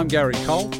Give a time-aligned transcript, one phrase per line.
[0.00, 0.70] I'm Gary Cole.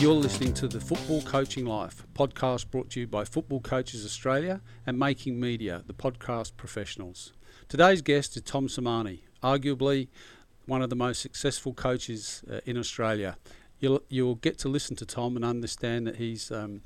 [0.00, 4.60] You're listening to the Football Coaching Life podcast brought to you by Football Coaches Australia
[4.84, 7.32] and Making Media, the podcast professionals.
[7.68, 10.08] Today's guest is Tom Sermanni, arguably
[10.66, 13.36] one of the most successful coaches uh, in Australia.
[13.78, 16.82] You'll you'll get to listen to Tom and understand that he's um,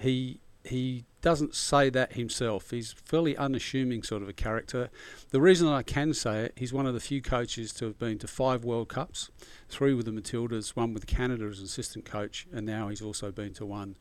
[0.00, 2.70] he he doesn't say that himself.
[2.70, 4.90] He's fairly unassuming sort of a character.
[5.30, 8.16] The reason I can say it, he's one of the few coaches to have been
[8.20, 9.32] to five World Cups,
[9.68, 13.52] three with the Matildas, one with Canada as assistant coach, and now he's also been
[13.54, 13.96] to one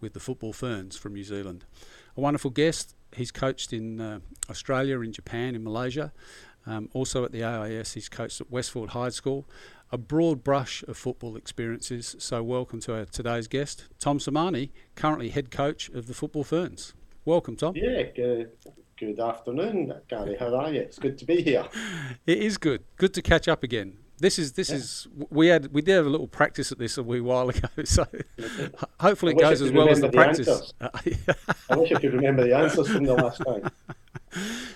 [0.00, 1.64] with the Football Ferns from New Zealand.
[2.16, 2.94] A wonderful guest.
[3.10, 6.12] He's coached in uh, Australia, in Japan, in Malaysia.
[6.64, 9.48] Um, also at the AIS, he's coached at Westfield High School
[9.90, 12.16] a broad brush of football experiences.
[12.18, 16.94] So, welcome to our today's guest, Tom Sermanni, currently head coach of the Football Ferns.
[17.24, 17.74] Welcome, Tom.
[17.76, 18.50] Yeah, good,
[18.98, 20.36] good afternoon, Gary.
[20.38, 20.80] How are you?
[20.80, 21.66] It's good to be here.
[22.26, 22.84] It is good.
[22.96, 23.98] Good to catch up again.
[24.20, 24.76] This is this yeah.
[24.76, 27.68] is we had we did have a little practice at this a wee while ago,
[27.84, 28.06] so
[29.00, 30.72] hopefully it goes as well as the, the practice.
[30.80, 33.70] I wish I could remember the answers from the last time.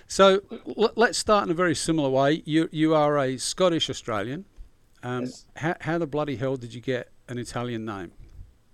[0.07, 0.41] So
[0.97, 2.43] let's start in a very similar way.
[2.47, 4.45] You you are a Scottish Australian.
[5.03, 5.47] Um, yes.
[5.57, 8.13] how, how the bloody hell did you get an Italian name?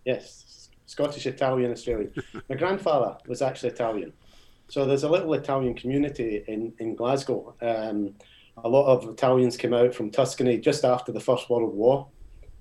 [0.05, 2.13] Yes, Scottish Italian Australian.
[2.49, 4.13] My grandfather was actually Italian.
[4.69, 7.55] So there's a little Italian community in, in Glasgow.
[7.63, 8.15] Um,
[8.65, 12.09] a lot of Italians came out from Tuscany just after the First World War.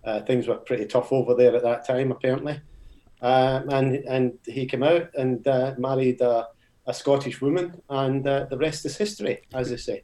[0.04, 2.62] Uh, things were pretty tough over there at that time, apparently.
[3.22, 6.48] Uh, and and he came out and uh, married a,
[6.86, 10.04] a, Scottish woman, and uh, the rest is history, as they say.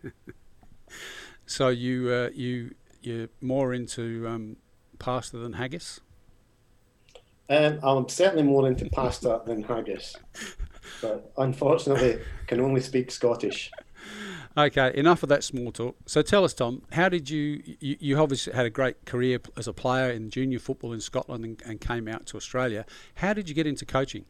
[1.45, 2.73] so you uh, you
[3.05, 4.57] you're more into um,
[4.99, 6.01] pasta than haggis?
[7.49, 10.15] Um, I'm certainly more into pasta than haggis,
[11.01, 13.69] but unfortunately, can only speak Scottish.
[14.55, 15.95] Okay, enough of that small talk.
[16.05, 17.61] So tell us, Tom, how did you?
[17.79, 21.43] You, you obviously had a great career as a player in junior football in Scotland
[21.43, 22.85] and, and came out to Australia.
[23.15, 24.25] How did you get into coaching?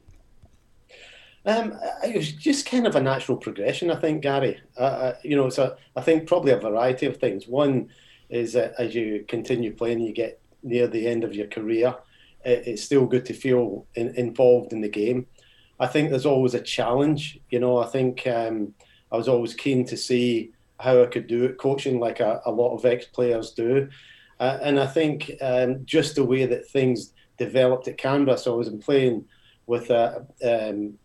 [1.45, 4.61] Um, it was just kind of a natural progression, I think, Gary.
[4.77, 7.47] Uh, uh you know, so I think probably a variety of things.
[7.47, 7.89] One,
[8.33, 11.95] is that as you continue playing, you get near the end of your career,
[12.43, 15.27] it's still good to feel in, involved in the game.
[15.79, 17.39] I think there's always a challenge.
[17.49, 18.73] You know, I think um,
[19.11, 22.51] I was always keen to see how I could do it, coaching like a, a
[22.51, 23.87] lot of ex players do.
[24.39, 28.57] Uh, and I think um, just the way that things developed at Canberra, so I
[28.57, 29.25] was playing
[29.67, 30.95] with uh, um,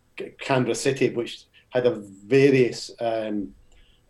[0.41, 3.53] Canberra City, which had a various um,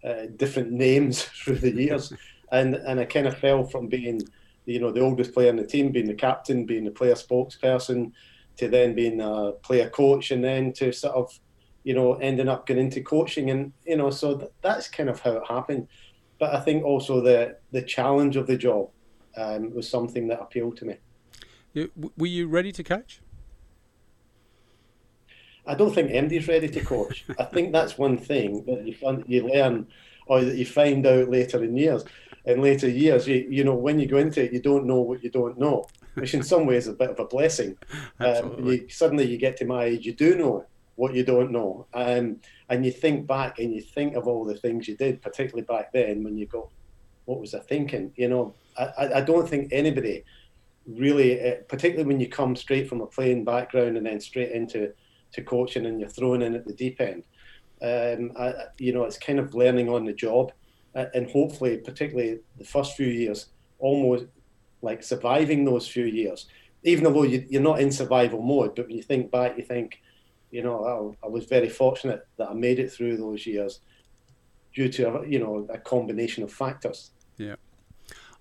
[0.04, 2.14] uh, different names through the years
[2.52, 4.22] and and I kind of fell from being,
[4.66, 8.12] you know, the oldest player in the team, being the captain, being the player spokesperson,
[8.58, 11.40] to then being a player coach, and then to sort of,
[11.84, 15.20] you know, ending up getting into coaching, and you know, so th- that's kind of
[15.20, 15.88] how it happened.
[16.40, 18.90] But I think also the the challenge of the job
[19.38, 20.96] um, was something that appealed to me.
[22.18, 23.22] Were you ready to coach?
[25.68, 27.26] I don't think MD's ready to coach.
[27.40, 28.96] I think that's one thing that you,
[29.28, 29.88] you learn
[30.26, 32.06] or that you find out later in years
[32.50, 35.24] in later years, you, you know, when you go into it, you don't know what
[35.24, 37.78] you don't know, which in some ways is a bit of a blessing.
[38.20, 40.66] Um, you, suddenly you get to my age, you do know
[40.96, 41.88] what you don't know.
[41.94, 45.66] Um, and you think back and you think of all the things you did, particularly
[45.66, 46.70] back then when you go,
[47.24, 48.12] what was I thinking?
[48.18, 50.26] You know, I, I don't think anybody
[50.86, 54.92] really, uh, particularly when you come straight from a playing background and then straight into
[55.32, 57.24] to coaching and you're thrown in at the deep end.
[57.82, 60.52] Um, I, you know, it's kind of learning on the job
[60.96, 63.48] and hopefully, particularly the first few years,
[63.80, 64.26] almost
[64.82, 66.48] like surviving those few years,
[66.84, 68.76] even though you, are not in survival mode.
[68.76, 70.02] But when you think back, you think,
[70.52, 73.82] you know, I, I, was very fortunate that I made it through those years
[74.74, 77.12] due to you know a combination of factors.
[77.38, 77.56] Yeah.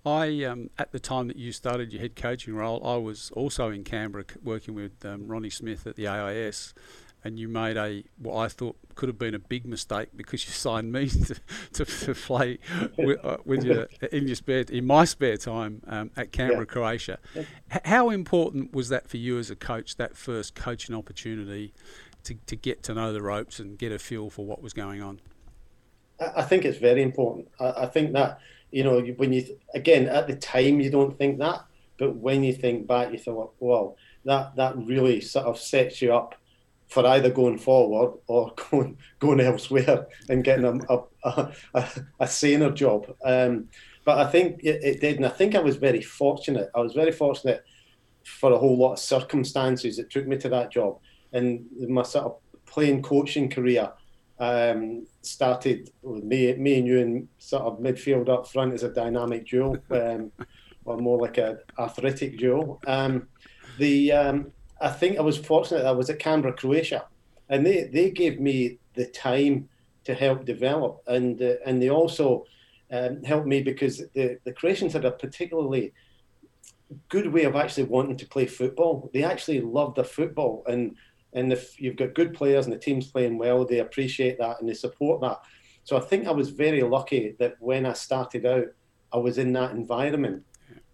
[0.07, 3.71] I um, at the time that you started your head coaching role, I was also
[3.71, 6.73] in Canberra working with um, Ronnie Smith at the AIS,
[7.25, 10.53] and you made a what I thought could have been a big mistake because you
[10.53, 11.37] signed me to,
[11.73, 12.59] to, to play
[12.97, 16.65] with, uh, with you in your spare in my spare time um, at Canberra, yeah.
[16.67, 17.19] Croatia.
[17.37, 19.97] H- how important was that for you as a coach?
[19.97, 21.73] That first coaching opportunity
[22.25, 25.03] to, to get to know the ropes and get a feel for what was going
[25.03, 25.21] on.
[26.21, 27.49] I think it's very important.
[27.61, 28.41] I, I think that
[28.71, 31.65] you know when you again at the time you don't think that,
[31.99, 36.15] but when you think back, you thought, well, that that really sort of sets you
[36.15, 36.35] up
[36.89, 41.91] for either going forward or going going elsewhere and getting a a, a,
[42.21, 43.07] a saner job.
[43.25, 43.69] Um,
[44.05, 46.71] but I think it, it, did, and I think I was very fortunate.
[46.75, 47.63] I was very fortunate
[48.25, 50.99] for a whole lot of circumstances that took me to that job.
[51.33, 53.93] And my sort of playing coaching career
[54.39, 58.93] um, started with me, me and you in sort of midfield up front as a
[58.93, 59.77] dynamic duo.
[59.91, 60.33] Um,
[60.89, 62.81] or more like a arthritic duo.
[62.87, 63.29] Um,
[63.79, 65.85] the um, I think I was fortunate.
[65.85, 67.07] I was at Canberra, Croatia,
[67.49, 69.69] and they, they gave me the time
[70.05, 72.45] to help develop, and uh, and they also
[72.91, 75.93] um, helped me because the the Croatians had a particularly
[77.09, 79.11] good way of actually wanting to play football.
[79.13, 80.97] They actually love the football, and
[81.33, 84.69] and if you've got good players and the team's playing well, they appreciate that and
[84.69, 85.41] they support that.
[85.85, 88.67] So I think I was very lucky that when I started out,
[89.13, 90.45] I was in that environment.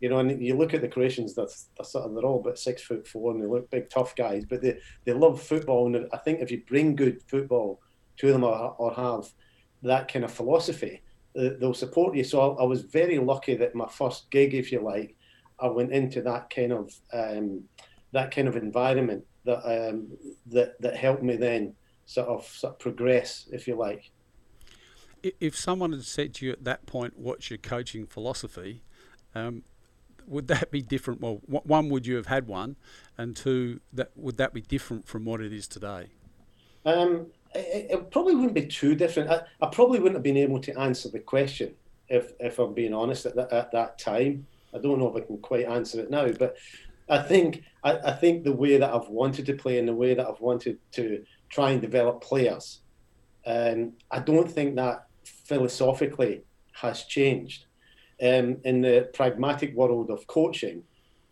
[0.04, 1.46] You know, and you look at the Croatians; they're,
[1.78, 4.44] they're sort of they're all about six foot four, and they look big, tough guys.
[4.44, 7.80] But they, they love football, and I think if you bring good football
[8.18, 9.32] to them or, or have
[9.80, 11.00] that kind of philosophy,
[11.34, 12.22] they'll support you.
[12.22, 15.16] So I, I was very lucky that my first gig, if you like,
[15.58, 17.64] I went into that kind of um,
[18.12, 20.08] that kind of environment that um,
[20.48, 21.74] that that helped me then
[22.04, 24.10] sort of, sort of progress, if you like.
[25.22, 28.82] If someone had said to you at that point, "What's your coaching philosophy?"
[29.34, 29.62] Um,
[30.26, 31.20] would that be different?
[31.20, 32.76] Well, one, would you have had one,
[33.16, 36.08] and two, that would that be different from what it is today?
[36.84, 39.30] Um, it, it, probably wouldn't be too different.
[39.30, 41.74] I, I, probably wouldn't have been able to answer the question
[42.08, 44.46] if, if I'm being honest at, at that time.
[44.74, 46.56] I don't know if I can quite answer it now, but
[47.08, 50.14] I think I, I, think the way that I've wanted to play and the way
[50.14, 52.80] that I've wanted to try and develop players,
[53.46, 56.42] um, I don't think that philosophically
[56.72, 57.66] has changed.
[58.22, 60.84] Um, in the pragmatic world of coaching,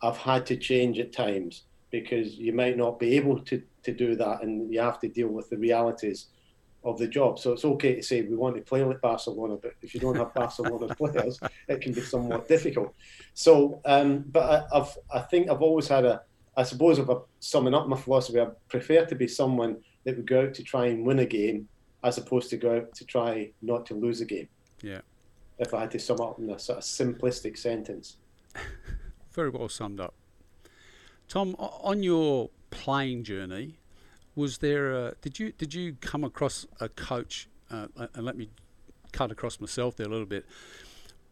[0.03, 4.17] I've had to change at times because you might not be able to, to do
[4.17, 6.27] that and you have to deal with the realities
[6.85, 7.39] of the job.
[7.39, 10.17] So it's okay to say we want to play like Barcelona, but if you don't
[10.17, 11.39] have Barcelona players,
[11.69, 12.95] it can be somewhat difficult.
[13.35, 16.23] So, um, but I, have I think I've always had a,
[16.57, 20.27] I suppose if I'm summing up my philosophy, I prefer to be someone that would
[20.27, 21.69] go out to try and win a game
[22.03, 24.49] as opposed to go out to try not to lose a game.
[24.83, 25.03] Yeah.
[25.63, 28.17] If I had to sum up in a sort of simplistic sentence.
[29.33, 30.15] Very well summed up.
[31.29, 33.79] Tom, on your playing journey,
[34.35, 38.49] was there a, did you did you come across a coach uh, and let me
[39.13, 40.47] cut across myself there a little bit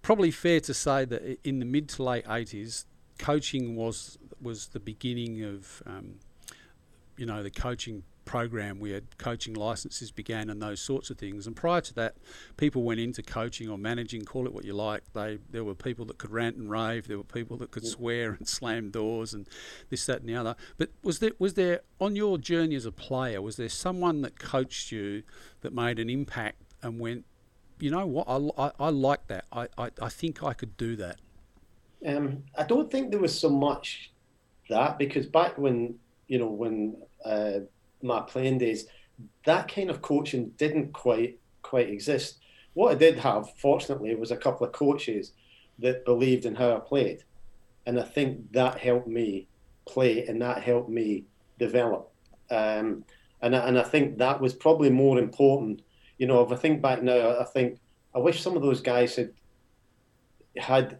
[0.02, 2.84] probably fair to say that in the mid to late 80s
[3.18, 6.14] coaching was was the beginning of um,
[7.16, 11.48] you know the coaching program where coaching licenses began and those sorts of things.
[11.48, 12.14] And prior to that
[12.56, 15.02] people went into coaching or managing call it what you like.
[15.14, 17.08] They there were people that could rant and rave.
[17.08, 19.48] There were people that could swear and slam doors and
[19.88, 20.54] this that and the other.
[20.78, 24.38] But was there was there on your journey as a player was there someone that
[24.38, 25.24] coached you
[25.62, 27.24] that made an impact and went
[27.80, 28.28] you know what?
[28.28, 29.46] I, I, I like that.
[29.50, 31.16] I, I, I think I could do that.
[32.06, 34.12] Um, I don't think there was so much
[34.68, 35.96] that because back when
[36.28, 37.60] you know when uh,
[38.02, 38.86] my playing days,
[39.44, 42.38] that kind of coaching didn't quite quite exist.
[42.74, 45.32] What I did have, fortunately, was a couple of coaches
[45.78, 47.24] that believed in how I played,
[47.86, 49.48] and I think that helped me
[49.86, 51.24] play and that helped me
[51.58, 52.12] develop.
[52.50, 53.04] Um,
[53.42, 55.82] and I, and I think that was probably more important.
[56.18, 57.78] You know, if I think back now, I think
[58.14, 59.32] I wish some of those guys had
[60.56, 60.98] had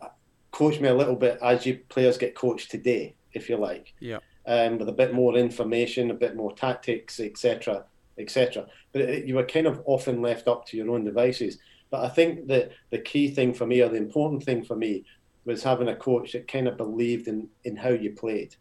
[0.50, 3.94] coached me a little bit as you players get coached today, if you like.
[4.00, 7.84] Yeah um, with a bit more information, a bit more tactics, etc.,
[8.18, 8.66] etc.
[8.92, 11.58] But it, you were kind of often left up to your own devices.
[11.90, 15.04] But I think that the key thing for me, or the important thing for me,
[15.44, 18.54] was having a coach that kind of believed in, in how you played.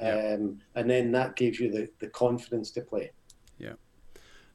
[0.00, 0.34] Yeah.
[0.34, 3.10] Um, and then that gives you the, the confidence to play.
[3.58, 3.72] Yeah.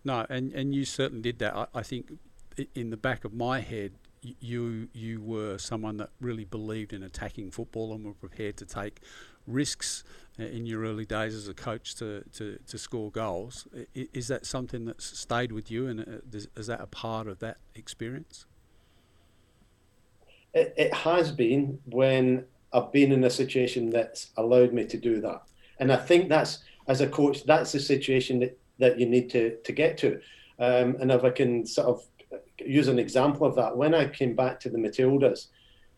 [0.03, 1.55] No, and, and you certainly did that.
[1.55, 2.11] I, I think
[2.75, 3.93] in the back of my head,
[4.39, 8.99] you you were someone that really believed in attacking football and were prepared to take
[9.47, 10.03] risks
[10.41, 13.67] in your early days as a coach to, to, to score goals.
[13.93, 17.57] Is that something that's stayed with you, and uh, is that a part of that
[17.75, 18.45] experience?
[20.53, 25.21] It, it has been when I've been in a situation that's allowed me to do
[25.21, 25.43] that,
[25.79, 29.57] and I think that's as a coach, that's the situation that, that you need to,
[29.57, 30.19] to get to.
[30.59, 32.03] Um, and if I can sort of
[32.59, 35.47] use an example of that, when I came back to the Matildas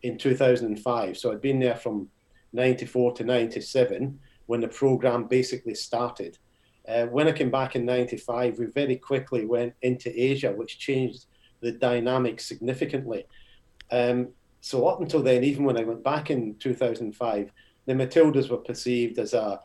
[0.02, 2.08] in 2005, so I'd been there from
[2.52, 6.38] 94 to 97 when the program basically started.
[6.86, 11.26] Uh, when I came back in 95, we very quickly went into Asia, which changed
[11.60, 13.26] the dynamic significantly.
[13.90, 14.28] Um,
[14.60, 17.52] so up until then, even when I went back in 2005,
[17.86, 19.60] the Matildas were perceived as a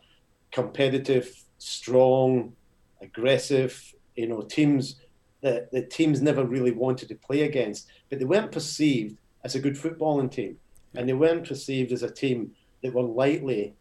[0.51, 2.53] competitive, strong,
[3.01, 4.95] aggressive, you know, teams
[5.41, 9.59] that the teams never really wanted to play against, but they weren't perceived as a
[9.59, 10.57] good footballing team,
[10.95, 12.51] and they weren't perceived as a team
[12.83, 13.74] that were likely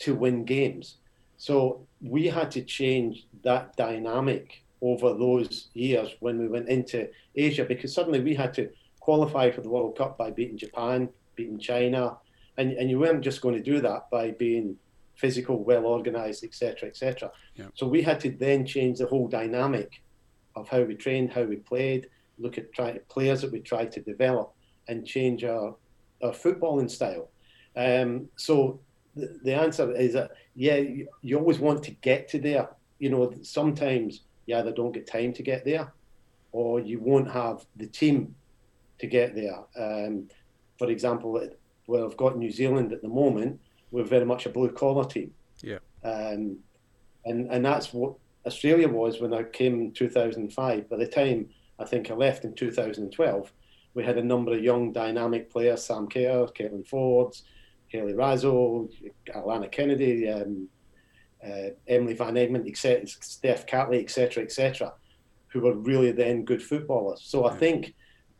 [0.00, 0.96] to win games.
[1.36, 7.64] So we had to change that dynamic over those years when we went into Asia
[7.64, 12.16] because suddenly we had to qualify for the World Cup by beating Japan, beating China,
[12.56, 14.76] and and you weren't just going to do that by being
[15.14, 17.30] physical, well organized, etc., etc.
[17.56, 17.66] Yeah.
[17.74, 20.02] So we had to then change the whole dynamic
[20.54, 24.00] of how we trained, how we played, look at try, players that we tried to
[24.00, 24.52] develop,
[24.88, 25.74] and change our
[26.22, 27.30] our footballing style.
[27.76, 28.80] Um, so
[29.18, 32.68] the, the answer is that yeah, you, you always want to get to there.
[32.98, 35.92] You know, sometimes you either don't get time to get there,
[36.52, 38.34] or you won't have the team
[38.98, 39.58] to get there.
[39.76, 40.28] Um,
[40.78, 41.48] for example,
[41.86, 43.60] where I've got New Zealand at the moment,
[43.90, 45.32] we're very much a blue collar team.
[45.62, 45.78] Yeah.
[46.04, 46.58] Um,
[47.24, 48.14] and and that's what
[48.46, 50.88] Australia was when I came in 2005.
[50.88, 51.48] By the time
[51.78, 53.52] I think I left in 2012,
[53.94, 57.40] we had a number of young, dynamic players: Sam Kerr, Caitlin Foord,
[57.88, 58.88] Hayley Raso,
[59.34, 60.68] Alana Kennedy, um,
[61.44, 64.92] uh, Emily Van Egmond, etc., Steph Catley, etc., etc.,
[65.48, 67.22] who were really then good footballers.
[67.24, 67.94] So I think,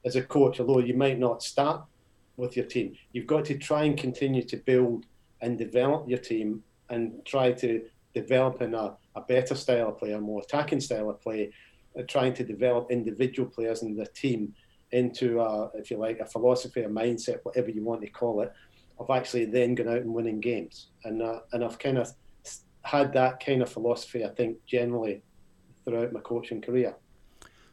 [0.05, 1.83] as a coach, although you might not start
[2.37, 5.07] with your team, you've got to try and continue to build
[5.41, 7.83] and develop your team and try to
[8.15, 11.53] develop in a, a better style of play, a more attacking style of play,
[11.99, 14.55] uh, trying to develop individual players in the team
[14.93, 18.53] into, a, if you like, a philosophy, a mindset, whatever you want to call it,
[18.99, 20.89] of actually then going out and winning games.
[21.05, 22.13] And uh, and I've kind of
[22.83, 25.23] had that kind of philosophy, I think, generally
[25.85, 26.97] throughout my coaching career.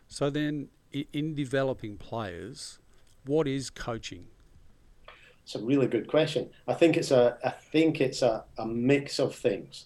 [0.08, 0.70] So then,
[1.14, 2.80] in developing players,
[3.26, 4.28] what is coaching?
[5.44, 6.50] It's a really good question.
[6.68, 9.86] I think it's a I think it's a, a mix of things.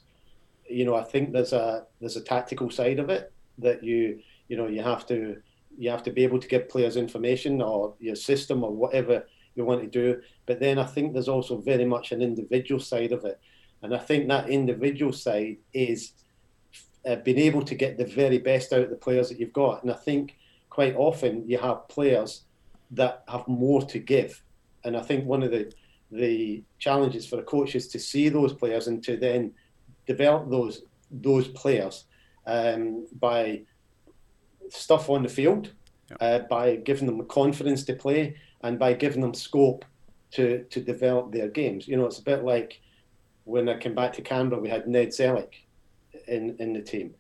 [0.70, 4.58] You know, I think there's a there's a tactical side of it that you you
[4.58, 5.42] know you have to
[5.78, 9.26] you have to be able to give players information or your system or whatever
[9.60, 10.22] you want to do.
[10.48, 13.40] But then I think there's also very much an individual side of it.
[13.84, 16.14] And I think that individual side is
[17.06, 19.84] uh, being able to get the very best out of the players that you've got.
[19.84, 20.36] And I think
[20.70, 22.44] quite often you have players
[22.92, 24.42] that have more to give.
[24.84, 25.72] And I think one of the
[26.12, 29.54] the challenges for a coach is to see those players and to then
[30.08, 32.06] develop those those players
[32.48, 33.62] um, by
[34.70, 35.72] stuff on the field,
[36.20, 39.86] uh, by giving them the confidence to play, and by giving them scope
[40.32, 41.88] to to develop their games.
[41.88, 42.82] You know, it's a bit like
[43.46, 45.54] when I came back to Canberra, we had Ned Zelic
[46.28, 47.16] in in the team.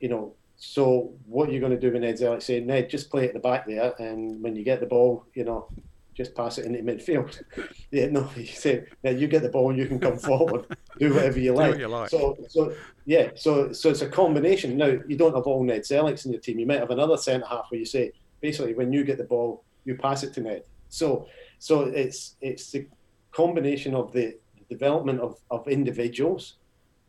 [0.00, 2.42] You know, so what are you going to do with Ned Zelic?
[2.42, 5.44] Say, Ned, just play at the back there, and when you get the ball, you
[5.44, 5.68] know,
[6.14, 7.42] just pass it into midfield.
[7.90, 10.66] yeah, no, he said, yeah, you get the ball and you can come forward,
[10.98, 11.78] do whatever you like.
[11.78, 12.10] you like.
[12.10, 12.74] So, so
[13.06, 14.76] yeah, so so it's a combination.
[14.76, 16.58] Now you don't have all Ned Zelics in your team.
[16.58, 19.64] You might have another centre half where you say, basically, when you get the ball,
[19.84, 20.62] you pass it to Ned.
[20.92, 21.26] So,
[21.58, 22.86] so it's it's the
[23.30, 24.36] combination of the
[24.68, 26.56] development of, of individuals,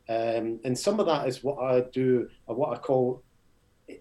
[0.07, 3.21] um, and some of that is what I do, or what I call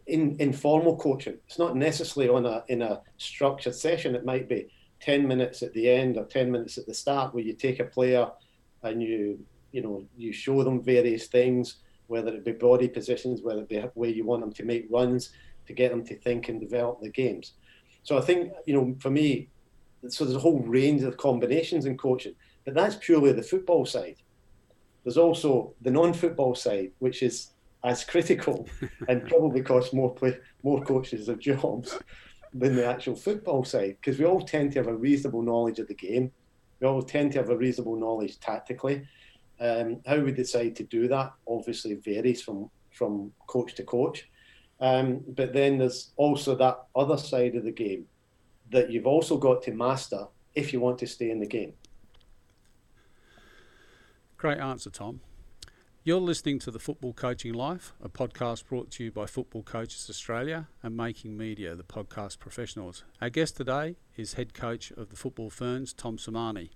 [0.06, 1.36] in, informal coaching.
[1.46, 4.14] It's not necessarily on a in a structured session.
[4.14, 4.68] It might be
[5.00, 7.84] ten minutes at the end or ten minutes at the start, where you take a
[7.84, 8.30] player
[8.84, 13.62] and you you know you show them various things, whether it be body positions, whether
[13.62, 15.30] it be where you want them to make runs,
[15.66, 17.54] to get them to think and develop the games.
[18.04, 19.48] So I think you know for me,
[20.08, 24.16] so there's a whole range of combinations in coaching, but that's purely the football side.
[25.04, 27.50] There's also the non-football side, which is
[27.84, 28.68] as critical
[29.08, 31.98] and probably costs more play, more coaches their jobs
[32.54, 35.88] than the actual football side because we all tend to have a reasonable knowledge of
[35.88, 36.30] the game.
[36.80, 39.06] We all tend to have a reasonable knowledge tactically.
[39.60, 44.28] Um, how we decide to do that obviously varies from from coach to coach.
[44.80, 48.06] Um, but then there's also that other side of the game
[48.72, 51.74] that you've also got to master if you want to stay in the game.
[54.36, 55.20] Great answer, Tom.
[56.04, 60.08] You're listening to the Football Coaching Life, a podcast brought to you by Football Coaches
[60.10, 63.04] Australia and Making Media, the podcast professionals.
[63.20, 66.70] Our guest today is head coach of the Football Ferns, Tom Sermanni.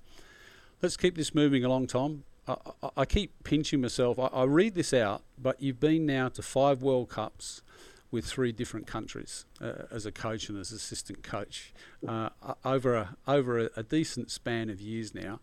[0.80, 2.22] Let's keep this moving along, Tom.
[2.46, 4.16] I, I, I keep pinching myself.
[4.20, 7.62] I, I read this out, but you've been now to five World Cups
[8.10, 11.72] with three different countries uh, as a coach and as assistant coach
[12.06, 12.30] uh,
[12.64, 15.40] over a over a, a, decent span of years now.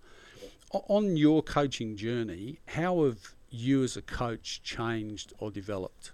[0.71, 6.11] On your coaching journey, how have you as a coach changed or developed?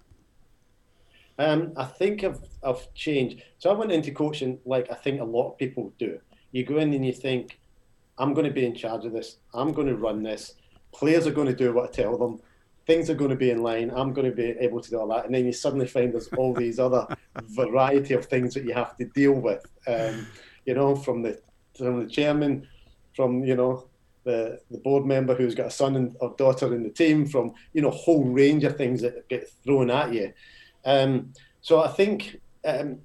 [1.38, 3.42] Um, I think I've, I've changed.
[3.60, 6.20] So I went into coaching like I think a lot of people do.
[6.52, 7.60] You go in and you think,
[8.18, 9.38] I'm going to be in charge of this.
[9.54, 10.56] I'm going to run this.
[10.92, 12.42] Players are going to do what I tell them
[12.90, 13.92] things are going to be in line.
[13.96, 15.26] I'm going to be able to do all that.
[15.26, 17.06] And then you suddenly find there's all these other
[17.44, 19.64] variety of things that you have to deal with.
[19.86, 20.26] Um,
[20.66, 21.40] you know, from the
[21.78, 22.68] from the chairman,
[23.16, 23.88] from you know
[24.24, 27.54] the the board member who's got a son and, or daughter in the team, from
[27.74, 30.34] you know a whole range of things that get thrown at you.
[30.84, 33.02] Um, so I think um,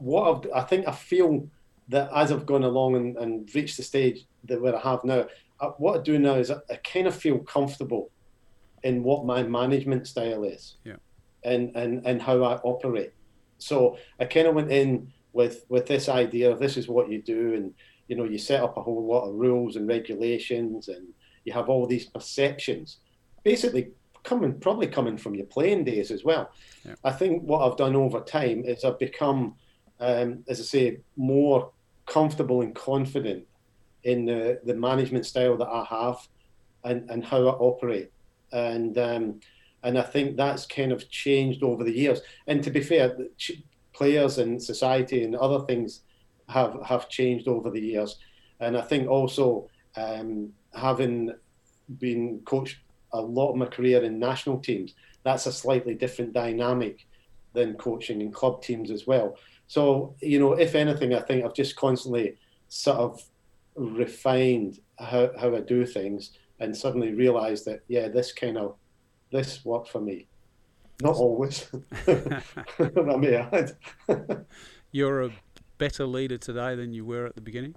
[0.00, 1.48] what I've, I think I feel
[1.90, 5.26] that as I've gone along and, and reached the stage that where I have now,
[5.60, 8.10] I, what I do now is I, I kind of feel comfortable
[8.82, 10.96] in what my management style is, yeah,
[11.44, 13.12] and and and how I operate.
[13.58, 17.22] So I kind of went in with with this idea of this is what you
[17.22, 17.74] do, and
[18.08, 21.08] you know you set up a whole lot of rules and regulations, and
[21.44, 22.98] you have all these perceptions,
[23.44, 23.90] basically
[24.22, 26.50] coming probably coming from your playing days as well.
[26.84, 26.94] Yeah.
[27.04, 29.54] I think what I've done over time is I've become,
[30.00, 31.70] um, as I say, more
[32.06, 33.46] comfortable and confident
[34.04, 36.16] in the, the management style that I have
[36.84, 38.10] and, and how I operate.
[38.52, 39.40] And um,
[39.82, 42.20] and I think that's kind of changed over the years.
[42.46, 43.16] And to be fair,
[43.92, 46.00] players and society and other things
[46.48, 48.16] have have changed over the years.
[48.60, 51.32] And I think also um, having
[51.98, 52.78] been coached
[53.12, 57.06] a lot of my career in national teams, that's a slightly different dynamic
[57.54, 59.36] than coaching in club teams as well.
[59.66, 62.36] So, you know, if anything, I think I've just constantly
[62.68, 63.22] sort of
[63.74, 68.76] refined how, how I do things and suddenly realized that, yeah, this kind of,
[69.30, 70.26] this worked for me.
[71.00, 71.68] Not always,
[72.08, 73.76] I may add.
[74.90, 75.30] You're a
[75.78, 77.76] better leader today than you were at the beginning?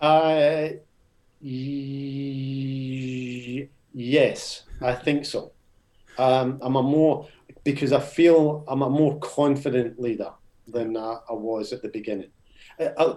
[0.00, 0.68] Uh,
[3.92, 5.52] yes, I think so.
[6.18, 7.28] Um, I'm a more
[7.64, 10.30] because I feel I'm a more confident leader
[10.66, 12.30] than I, I was at the beginning.
[12.78, 13.16] I, I,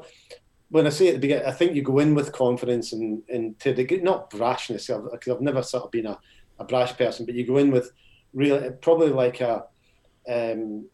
[0.73, 3.59] when I say at the beginning, I think you go in with confidence and, and
[3.59, 6.17] to the not brashness because I've never sort of been a,
[6.57, 7.91] a brash person, but you go in with
[8.33, 9.65] really probably like a,
[10.27, 10.87] um,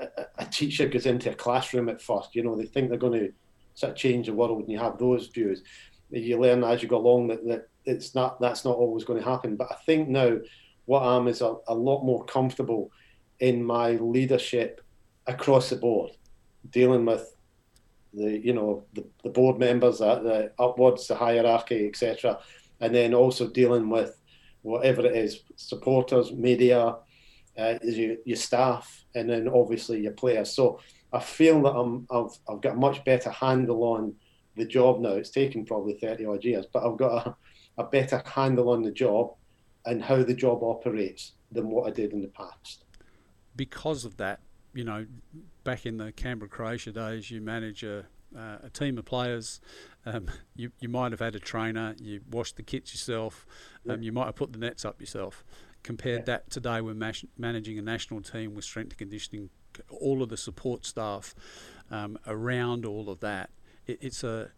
[0.00, 0.08] a,
[0.38, 2.34] a teacher goes into a classroom at first.
[2.34, 3.32] You know, they think they're going to
[3.74, 5.62] sort of change the world, and you have those views.
[6.08, 9.28] You learn as you go along that, that it's not that's not always going to
[9.28, 9.56] happen.
[9.56, 10.38] But I think now
[10.86, 12.90] what I am is a, a lot more comfortable
[13.38, 14.80] in my leadership
[15.26, 16.12] across the board,
[16.70, 17.33] dealing with
[18.16, 22.38] the you know the, the board members, uh, the upwards, the hierarchy, etc.,
[22.80, 24.20] and then also dealing with
[24.62, 26.96] whatever it is, supporters, media,
[27.58, 30.50] uh, your, your staff, and then obviously your players.
[30.50, 30.80] So
[31.12, 34.14] I feel that I'm I've I've got a much better handle on
[34.56, 35.10] the job now.
[35.10, 37.36] It's taken probably thirty odd years, but I've got a
[37.78, 39.34] a better handle on the job
[39.86, 42.84] and how the job operates than what I did in the past.
[43.56, 44.40] Because of that,
[44.72, 45.06] you know,
[45.64, 49.60] back in the Canberra Croatia days, you manage a, uh, a team of players.
[50.06, 53.46] Um, you, you might have had a trainer, you washed the kits yourself,
[53.88, 55.44] um, you might have put the nets up yourself.
[55.82, 56.24] Compared yeah.
[56.24, 59.50] that today, we're mas- managing a national team with strength and conditioning,
[59.90, 61.34] all of the support staff
[61.90, 63.50] um, around all of that.
[63.86, 64.50] It, it's a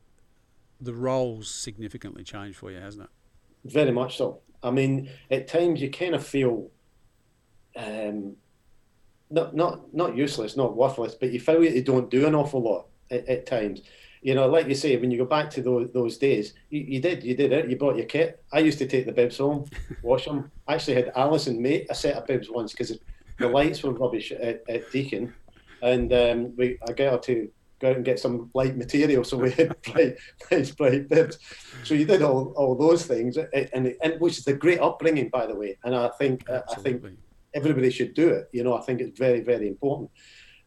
[0.81, 3.73] the roles significantly changed for you, hasn't it?
[3.73, 4.41] Very much so.
[4.63, 6.71] I mean, at times you kind of feel
[7.75, 8.37] um,
[9.31, 12.87] not not not useless, not worthless, but you feel you don't do an awful lot
[13.11, 13.83] at, at, times.
[14.23, 17.01] You know, like you say, when you go back to those those days, you, you,
[17.01, 17.69] did you did it.
[17.69, 18.43] You brought your kit.
[18.53, 19.67] I used to take the bibs home,
[20.03, 20.51] wash them.
[20.67, 22.99] I actually had Alison make a set of bibs once because
[23.39, 25.33] the lights were rubbish at, at Deakin,
[25.83, 29.25] and um, we I got her to go out and get some light material.
[29.25, 30.17] So we had bright,
[30.77, 31.39] bright bibs.
[31.85, 35.47] So you did all, all those things, and, and which is a great upbringing, by
[35.47, 35.79] the way.
[35.85, 36.49] And I think.
[36.49, 37.05] I think
[37.59, 38.49] everybody should do it.
[38.53, 40.11] You know, I think it's very very important.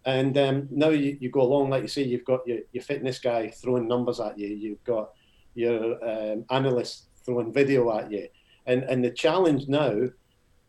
[0.06, 3.20] And um, now you, you go along, like you say, you've got your, your fitness
[3.20, 4.48] guy throwing numbers at you.
[4.48, 5.10] You've got
[5.56, 8.28] your um, analyst throwing video at you.
[8.66, 10.10] And and the challenge now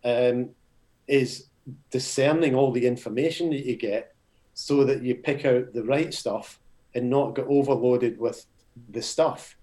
[0.05, 0.51] um,
[1.07, 1.47] is
[1.91, 4.15] discerning all the information that you get
[4.55, 6.61] so that you pick out the right stuff
[6.95, 8.47] and not get overloaded with
[8.91, 9.57] the stuff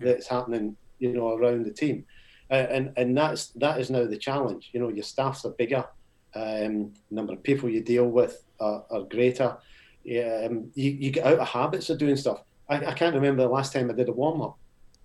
[0.00, 2.04] that's happening, you know, around the team.
[2.50, 4.70] Uh, and and that's that is now the challenge.
[4.72, 5.84] You know, your staffs are bigger,
[6.34, 9.56] um, number of people you deal with are, are greater.
[10.06, 12.42] Um, you, you get out of habits of doing stuff.
[12.68, 14.58] I, I can't remember the last time I did a warm up.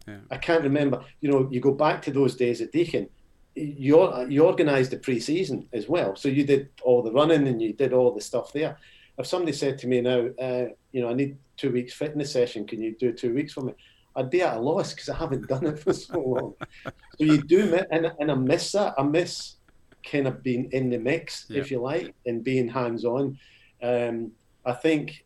[0.07, 0.17] Yeah.
[0.31, 1.03] I can't remember.
[1.21, 3.09] You know, you go back to those days at Deakin.
[3.55, 7.73] You you organised the pre-season as well, so you did all the running and you
[7.73, 8.77] did all the stuff there
[9.19, 12.65] if somebody said to me now, uh, you know, I need two weeks fitness session,
[12.65, 13.73] can you do two weeks for me?
[14.15, 16.53] I'd be at a loss because I haven't done it for so long.
[16.85, 18.95] so you do, and, and I miss that.
[18.97, 19.55] I miss
[20.03, 21.59] kind of being in the mix, yeah.
[21.59, 23.38] if you like, and being hands on.
[23.81, 24.31] Um,
[24.65, 25.25] I think,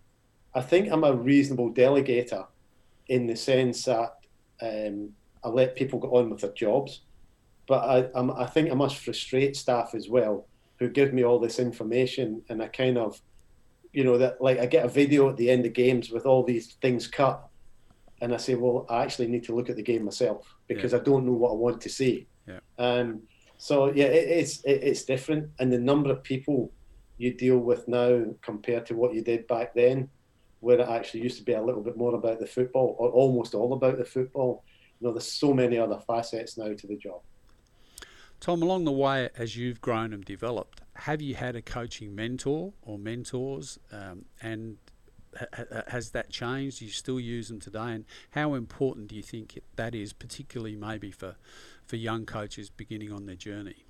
[0.54, 2.48] I think I'm a reasonable delegator
[3.08, 4.16] in the sense that
[4.62, 5.10] um,
[5.44, 7.02] I let people get on with their jobs,
[7.68, 10.48] but I, I'm, I think I must frustrate staff as well
[10.80, 13.22] who give me all this information, and I kind of
[13.92, 16.44] you know that like I get a video at the end of games with all
[16.44, 17.42] these things cut,
[18.22, 21.00] and I say, well, I actually need to look at the game myself because yeah.
[21.00, 22.28] I don't know what I want to see.
[22.48, 22.60] Yeah.
[22.78, 23.22] Um.
[23.64, 26.70] So yeah, it, it's it, it's different, and the number of people
[27.18, 30.10] you deal with now compared to what you did back then,
[30.60, 33.56] where it actually used to be a little bit more about the football or almost
[33.56, 34.66] all about the football.
[35.00, 37.22] you know, there's so many other facets now to the job.
[38.42, 42.74] Tom, along the way, as you've grown and developed, have you had a coaching mentor
[42.82, 44.76] or mentors, um, and
[45.40, 46.80] ha- has that changed?
[46.80, 50.76] Do you still use them today, and how important do you think that is, particularly
[50.76, 51.38] maybe for
[51.94, 53.86] for young coaches beginning on their journey?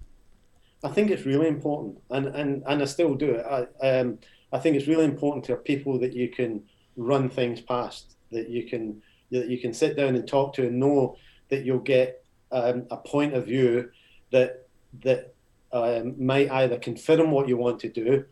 [0.84, 3.46] I think it's really important, and and, and I still do it.
[3.46, 4.20] I um,
[4.52, 6.64] I think it's really important to have people that you can
[6.98, 10.82] run things past, that you can that you can sit down and talk to, and
[10.82, 11.16] know
[11.48, 13.90] that you'll get um, a point of view
[14.34, 14.68] that
[15.06, 15.34] that
[15.72, 18.26] um, might either confirm what you want to do,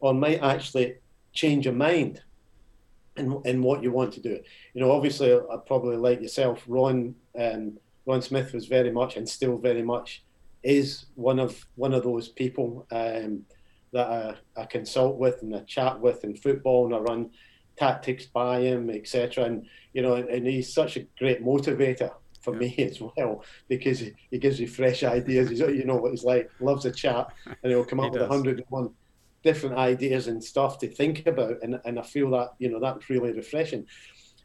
[0.00, 0.96] or might actually
[1.32, 2.20] change your mind
[3.16, 4.40] in, in what you want to do.
[4.72, 7.14] You know, obviously, I probably like yourself, Ron.
[7.38, 10.22] Um, Ron Smith was very much and still very much
[10.62, 13.44] is one of one of those people um,
[13.92, 17.30] that I, I, consult with and I chat with in football, and I run
[17.76, 19.44] tactics by him, etc.
[19.44, 22.60] And you know, and he's such a great motivator for yeah.
[22.60, 25.50] me as well because he, he gives you fresh ideas.
[25.50, 28.22] He's, you know what he's like, loves a chat, and he'll come up he with
[28.22, 28.90] a hundred and one
[29.42, 31.56] different ideas and stuff to think about.
[31.62, 33.86] And, and I feel that you know that's really refreshing.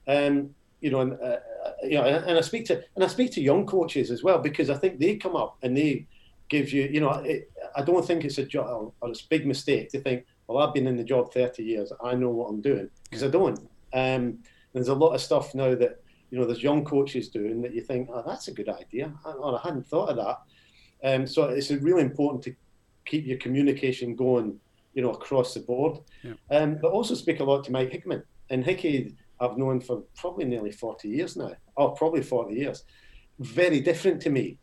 [0.07, 1.37] Um, you know, and uh,
[1.83, 4.69] you know, and I speak to and I speak to young coaches as well because
[4.69, 6.07] I think they come up and they
[6.49, 9.45] give you, you know, it, I don't think it's a job or it's a big
[9.45, 12.61] mistake to think, well, I've been in the job 30 years, I know what I'm
[12.61, 13.59] doing because I don't.
[13.93, 14.39] Um,
[14.73, 17.81] there's a lot of stuff now that you know there's young coaches doing that you
[17.81, 20.39] think, oh, that's a good idea, or I hadn't thought of that.
[21.03, 22.55] Um, so it's really important to
[23.05, 24.59] keep your communication going,
[24.93, 25.99] you know, across the board.
[26.23, 26.33] Yeah.
[26.51, 28.23] Um, but also speak a lot to Mike Hickman.
[28.49, 32.83] And Hickey, I've known for probably nearly 40 years now, or probably 40 years.
[33.39, 34.57] Very different to me.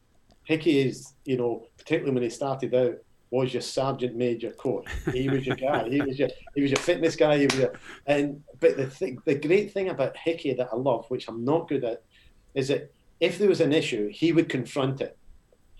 [0.45, 2.97] Hickey is, you know, particularly when he started out,
[3.31, 4.87] was your sergeant major coach.
[5.13, 5.89] He was your guy.
[5.89, 7.39] He was your he was your fitness guy.
[7.39, 7.73] He was your,
[8.07, 11.69] and but the thing, the great thing about Hickey that I love, which I'm not
[11.69, 12.05] good at,
[12.55, 15.19] is that if there was an issue, he would confront it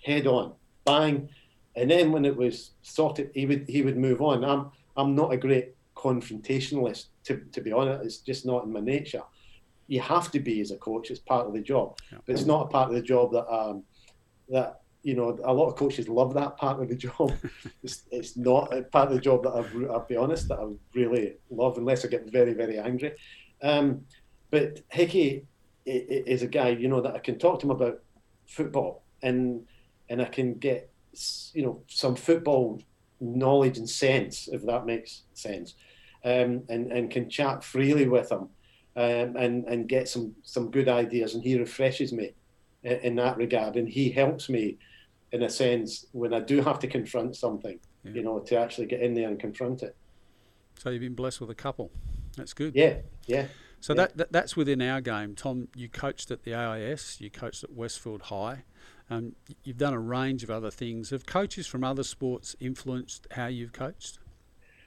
[0.03, 0.53] head on,
[0.85, 1.29] bang,
[1.75, 4.43] and then when it was sorted, he would he would move on.
[4.43, 8.05] I'm I'm not a great confrontationalist to to be honest.
[8.05, 9.23] It's just not in my nature.
[9.87, 11.11] You have to be as a coach.
[11.11, 12.19] It's part of the job, yeah.
[12.25, 13.83] but it's not a part of the job that um
[14.49, 17.31] that you know, a lot of coaches love that part of the job.
[17.83, 20.65] it's, it's not a part of the job that I've, I'll be honest, that I
[20.93, 23.13] really love, unless I get very, very angry.
[23.61, 24.01] Um,
[24.51, 25.45] but Hickey
[25.85, 28.01] is a guy, you know, that I can talk to him about
[28.47, 29.65] football and
[30.09, 30.89] and I can get,
[31.53, 32.81] you know, some football
[33.19, 35.75] knowledge and sense, if that makes sense,
[36.23, 38.49] um, and and can chat freely with him,
[38.95, 42.33] um, and and get some some good ideas, and he refreshes me
[42.83, 44.77] in, in that regard, and he helps me
[45.31, 48.11] in a sense, when I do have to confront something, yeah.
[48.11, 49.95] you know, to actually get in there and confront it.
[50.79, 51.91] So you've been blessed with a couple.
[52.35, 52.75] That's good.
[52.75, 53.47] Yeah, yeah.
[53.79, 53.97] So yeah.
[53.97, 55.35] That, that, that's within our game.
[55.35, 58.63] Tom, you coached at the AIS, you coached at Westfield High.
[59.09, 61.09] Um, you've done a range of other things.
[61.11, 64.19] Have coaches from other sports influenced how you've coached?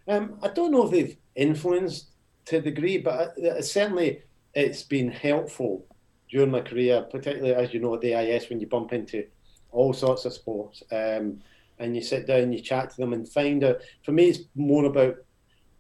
[0.09, 2.11] Um, I don't know if they've influenced
[2.47, 4.23] to a degree, but uh, certainly
[4.55, 5.85] it's been helpful
[6.31, 9.27] during my career, particularly as you know at the AIS when you bump into
[9.73, 10.83] all sorts of sports.
[10.91, 11.41] Um,
[11.79, 13.81] and you sit down, you chat to them, and find out.
[14.03, 15.17] For me, it's more about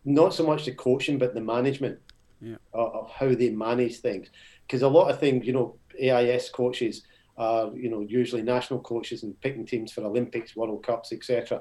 [0.04, 1.98] not so much the coaching, but the management
[2.40, 2.56] yeah.
[2.72, 4.28] of, of, how they manage things.
[4.66, 7.02] Because a lot of things, you know, AIS coaches
[7.36, 11.60] are, you know, usually national coaches and picking teams for Olympics, World Cups, etc.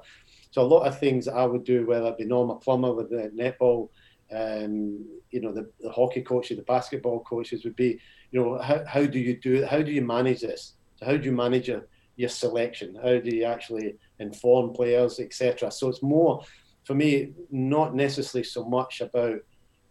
[0.52, 3.32] So a lot of things I would do, whether it be Norma Plummer with the
[3.36, 3.90] netball,
[4.32, 8.00] um, you know, the, the hockey coaches, the basketball coaches would be,
[8.32, 9.68] you know, how, how do you do it?
[9.68, 10.74] How do you manage this?
[10.96, 11.84] So how do you manage a
[12.16, 12.96] your selection?
[13.02, 15.72] How do you actually inform players, etc.?
[15.72, 16.44] So it's more,
[16.84, 19.40] for me, not necessarily so much about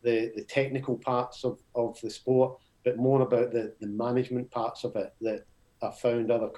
[0.03, 4.85] the, the technical parts of, of the sport, but more about the, the management parts
[4.85, 5.47] of it that
[5.83, 6.51] I found other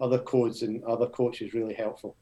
[0.00, 2.16] other codes and other coaches really helpful.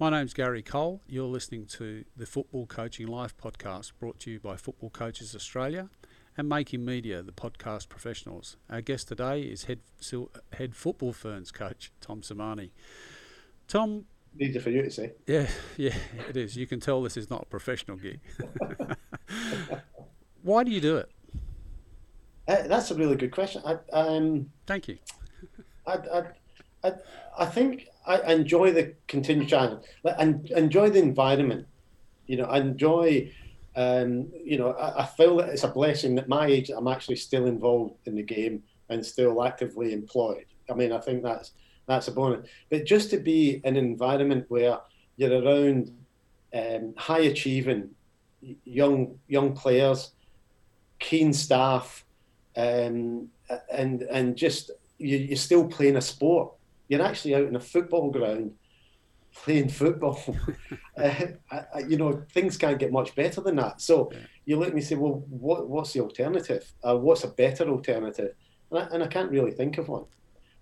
[0.00, 1.02] My name's Gary Cole.
[1.06, 5.90] You're listening to the Football Coaching Life podcast brought to you by Football Coaches Australia
[6.38, 8.56] and Making Media, the podcast professionals.
[8.70, 9.80] Our guest today is head
[10.54, 12.70] head football ferns coach Tom Sermanni.
[13.68, 14.06] Tom,
[14.38, 15.12] easy for you to say.
[15.26, 15.96] Yeah, yeah,
[16.30, 16.56] it is.
[16.56, 18.20] You can tell this is not a professional gig.
[20.42, 21.10] Why do you do it?
[22.48, 23.60] Uh, that's a really good question.
[23.66, 24.96] I, um, Thank you.
[25.86, 26.22] I, I,
[26.82, 26.92] I,
[27.38, 29.84] I think I enjoy the continued challenge.
[30.04, 31.66] I enjoy the environment.
[32.26, 33.32] You know, I enjoy
[33.76, 37.16] um, you know, I, I, feel that it's a blessing that my age I'm actually
[37.16, 40.46] still involved in the game and still actively employed.
[40.68, 41.52] I mean, I think that's
[41.86, 42.48] that's a bonus.
[42.68, 44.78] But just to be in an environment where
[45.16, 45.96] you're around
[46.52, 47.90] um, high achieving
[48.64, 50.12] young young players,
[50.98, 52.04] keen staff,
[52.56, 53.28] um,
[53.72, 56.52] and and just you, you're still playing a sport.
[56.90, 58.50] You're actually out in a football ground
[59.44, 60.20] playing football.
[60.98, 61.14] uh,
[61.52, 63.80] I, I, you know, things can't get much better than that.
[63.80, 64.18] So yeah.
[64.44, 66.68] you look at me and say, well, what, what's the alternative?
[66.82, 68.34] Uh, what's a better alternative?
[68.72, 70.04] And I, and I, can't really think of one.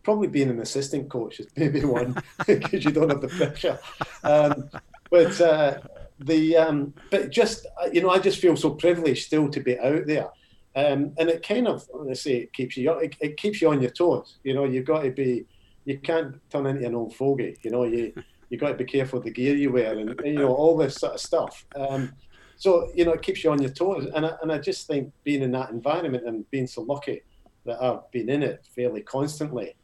[0.02, 2.14] Probably being an assistant coach is maybe one
[2.46, 3.78] because you don't have the pressure.
[4.22, 4.68] Um,
[5.10, 5.78] but uh,
[6.18, 9.78] the um, but just uh, you know, I just feel so privileged still to be
[9.78, 10.28] out there.
[10.76, 13.80] Um, and it kind of, let's say, it keeps you it, it keeps you on
[13.80, 14.36] your toes.
[14.44, 15.46] You know, you've got to be,
[15.88, 17.56] you can't turn into an old fogey.
[17.62, 18.12] You know, you
[18.50, 21.14] you've got to be careful the gear you wear and, you know all this sort
[21.14, 21.64] of stuff.
[21.74, 22.12] Um,
[22.56, 25.10] so you know it keeps you on your toes, and I, and I just think
[25.24, 27.22] being in that environment and being so lucky
[27.64, 29.76] that I've been in it fairly constantly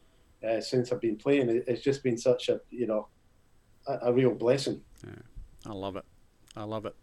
[0.46, 3.08] uh, since I've been playing, it, it's just been such a you know
[3.86, 4.82] a, a real blessing.
[5.06, 5.22] Yeah,
[5.64, 6.04] I love it.
[6.54, 6.94] I love it.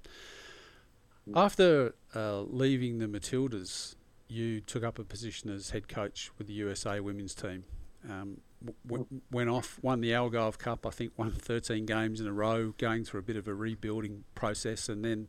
[1.36, 3.96] After uh, leaving the Matildas,
[4.28, 7.64] you took up a position as head coach with the USA women's team.
[8.08, 8.42] Um,
[8.86, 12.74] w- went off, won the Algarve Cup, I think won 13 games in a row,
[12.78, 15.28] going through a bit of a rebuilding process, and then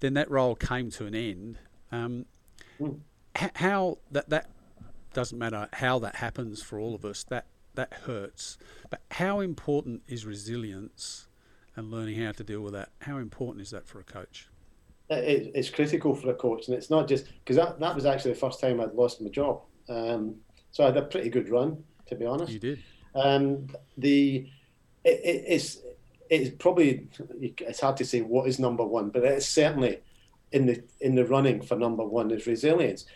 [0.00, 1.58] then that role came to an end.
[1.90, 2.26] Um,
[2.80, 3.00] mm.
[3.40, 4.50] h- how that that
[5.14, 7.24] doesn't matter how that happens for all of us.
[7.24, 8.58] That that hurts.
[8.90, 11.28] But how important is resilience
[11.74, 12.90] and learning how to deal with that?
[13.02, 14.48] How important is that for a coach?
[15.08, 18.32] It, it's critical for a coach, and it's not just because that, that was actually
[18.32, 19.60] the first time I'd lost my job.
[19.88, 20.36] Um,
[20.72, 22.52] so I had a pretty good run to be honest.
[22.52, 22.82] You did.
[23.14, 24.48] Um, the
[25.04, 25.78] it, it's
[26.28, 27.08] it's probably
[27.40, 30.00] it's hard to say what is number one, but it's certainly
[30.52, 33.06] in the in the running for number one is resilience,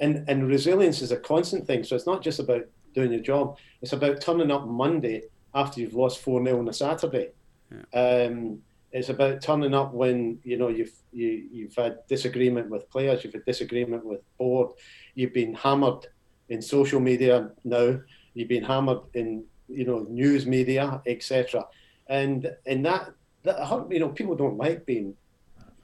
[0.00, 1.84] and and resilience is a constant thing.
[1.84, 5.22] So it's not just about doing your job; it's about turning up Monday
[5.54, 7.30] after you've lost four 0 on a Saturday.
[7.70, 8.26] Yeah.
[8.26, 13.24] Um, it's about turning up when you know you've you, you've had disagreement with players,
[13.24, 14.70] you've had disagreement with board,
[15.14, 16.06] you've been hammered
[16.48, 17.98] in social media now
[18.36, 21.66] you've been hammered in you know news media, etc.
[22.08, 25.14] And and that that you know people don't like being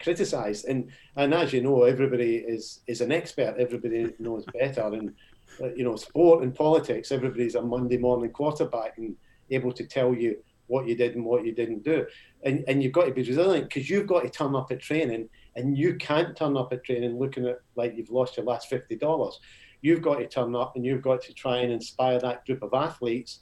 [0.01, 3.57] criticised, and and as you know, everybody is is an expert.
[3.59, 5.15] Everybody knows better, and
[5.61, 7.11] uh, you know, sport and politics.
[7.11, 9.17] Everybody's a Monday morning quarterback and
[9.51, 10.37] able to tell you
[10.67, 12.07] what you did and what you didn't do.
[12.45, 15.29] And and you've got to be resilient because you've got to turn up at training,
[15.57, 18.97] and you can't turn up at training looking at like you've lost your last fifty
[18.97, 19.41] dollars
[19.83, 22.73] you've got to turn up and you've got to try and inspire that group of
[22.73, 23.41] athletes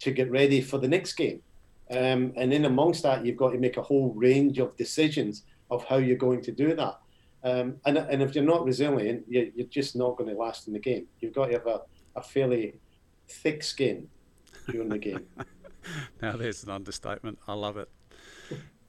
[0.00, 1.40] to get ready for the next game.
[1.90, 5.84] Um, and then amongst that, you've got to make a whole range of decisions of
[5.84, 6.98] how you're going to do that.
[7.44, 10.72] Um, and, and if you're not resilient, you're, you're just not going to last in
[10.72, 11.06] the game.
[11.20, 11.80] You've got to have a,
[12.16, 12.80] a fairly
[13.28, 14.08] thick skin
[14.70, 15.26] during the game.
[16.22, 17.38] now, there's an understatement.
[17.46, 17.90] I love it.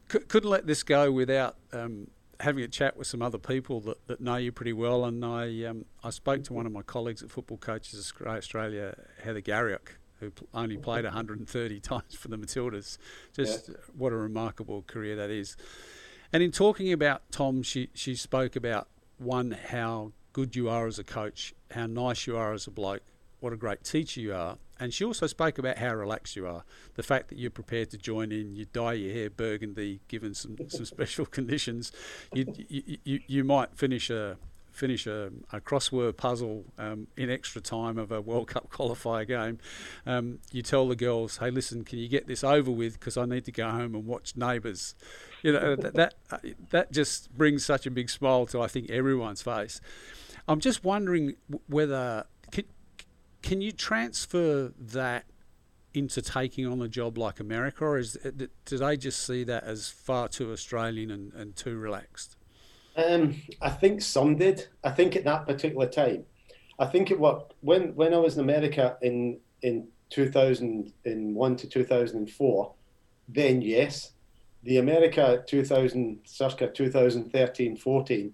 [0.09, 2.07] C- couldn't let this go without um,
[2.39, 5.63] having a chat with some other people that, that know you pretty well, and I
[5.65, 10.31] um, I spoke to one of my colleagues at Football Coaches Australia, Heather Garriock, who
[10.31, 12.97] pl- only played 130 times for the Matildas.
[13.33, 13.75] Just yeah.
[13.97, 15.55] what a remarkable career that is.
[16.33, 20.99] And in talking about Tom, she she spoke about one how good you are as
[20.99, 23.03] a coach, how nice you are as a bloke,
[23.39, 24.57] what a great teacher you are.
[24.79, 26.63] And she also spoke about how relaxed you are.
[26.95, 30.57] The fact that you're prepared to join in, you dye your hair burgundy given some,
[30.67, 31.91] some special conditions.
[32.33, 34.37] You, you, you, you might finish a
[34.75, 39.57] finish a, a crossword puzzle um, in extra time of a World Cup qualifier game.
[40.05, 42.99] Um, you tell the girls, "Hey, listen, can you get this over with?
[42.99, 44.93] Because I need to go home and watch Neighbours."
[45.41, 46.15] You know that that,
[46.71, 49.79] that just brings such a big smile to I think everyone's face.
[50.47, 51.35] I'm just wondering
[51.67, 52.25] whether
[53.45, 55.25] can you transfer that
[55.93, 58.17] into taking on a job like America, or is
[58.65, 62.35] do they just see that as far too Australian and, and too relaxed?
[62.97, 64.67] Um, I think some did.
[64.83, 66.25] I think at that particular time,
[66.79, 72.73] I think it worked when when I was in America in in 2001 to 2004.
[73.29, 74.11] Then yes,
[74.63, 78.33] the America 2000 circa 2013 14,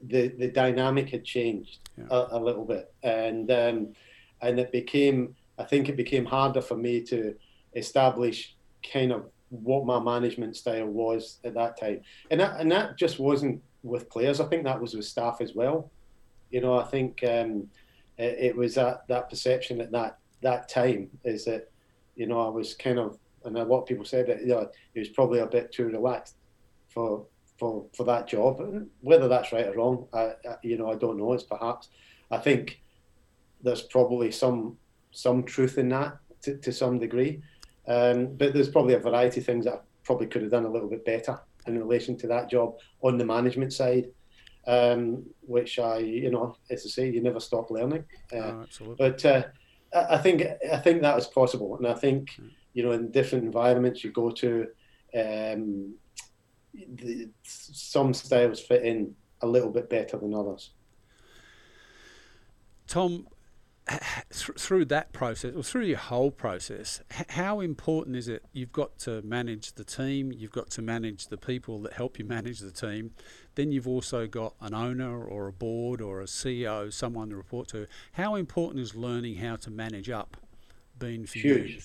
[0.00, 2.04] the the dynamic had changed yeah.
[2.10, 3.94] a, a, little bit, and um,
[4.44, 7.34] and it became I think it became harder for me to
[7.74, 8.56] establish
[8.92, 13.18] kind of what my management style was at that time, and that and that just
[13.18, 14.40] wasn't with players.
[14.40, 15.90] I think that was with staff as well.
[16.50, 17.68] You know, I think um,
[18.18, 21.70] it, it, was that that perception at that that time is that
[22.16, 24.70] you know I was kind of and a lot of people said that you know
[24.94, 26.36] it was probably a bit too relaxed
[26.88, 27.26] for
[27.58, 28.60] for for that job.
[29.00, 31.32] Whether that's right or wrong, I, I you know I don't know.
[31.32, 31.90] It's perhaps
[32.30, 32.80] I think
[33.64, 34.76] there's probably some
[35.10, 37.42] some truth in that to, to some degree.
[37.88, 40.70] Um, but there's probably a variety of things that I probably could have done a
[40.70, 44.06] little bit better in relation to that job on the management side.
[44.66, 48.04] um, which I, you know, as I say, you never stop learning.
[48.32, 48.96] Uh, oh, absolutely.
[48.98, 49.42] But uh,
[49.94, 52.50] I think I think that is possible, and I think mm.
[52.72, 54.66] you know in different environments you go to,
[55.14, 55.94] um,
[56.72, 60.70] the, some styles fit in a little bit better than others.
[62.86, 63.26] Tom,
[64.30, 68.44] through that process or through your whole process, how important is it?
[68.52, 72.24] You've got to manage the team, you've got to manage the people that help you
[72.24, 73.12] manage the team.
[73.54, 77.68] Then you've also got an owner or a board or a CEO, someone to report
[77.68, 77.86] to.
[78.12, 80.36] How important is learning how to manage up
[80.98, 81.70] being for Huge.
[81.70, 81.80] you?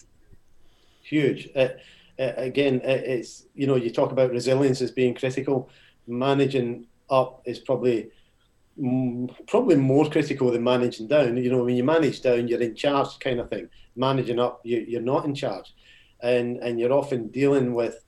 [1.01, 1.49] Huge.
[1.55, 1.69] Uh,
[2.17, 5.69] uh, again, uh, it's you know you talk about resilience as being critical.
[6.07, 8.11] Managing up is probably
[9.47, 11.37] probably more critical than managing down.
[11.37, 13.69] You know, when you manage down, you're in charge, kind of thing.
[13.95, 15.73] Managing up, you, are not in charge,
[16.21, 18.05] and and you're often dealing with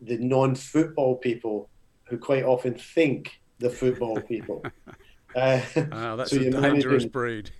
[0.00, 1.68] the non-football people
[2.04, 4.62] who quite often think the football people.
[5.34, 5.60] Uh,
[5.92, 7.50] oh, that's so a dangerous breed.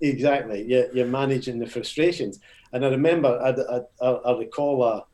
[0.00, 0.64] exactly.
[0.66, 2.40] You're, you're managing the frustrations.
[2.72, 5.04] And I remember, I, I, I recall a,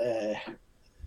[0.00, 0.34] uh,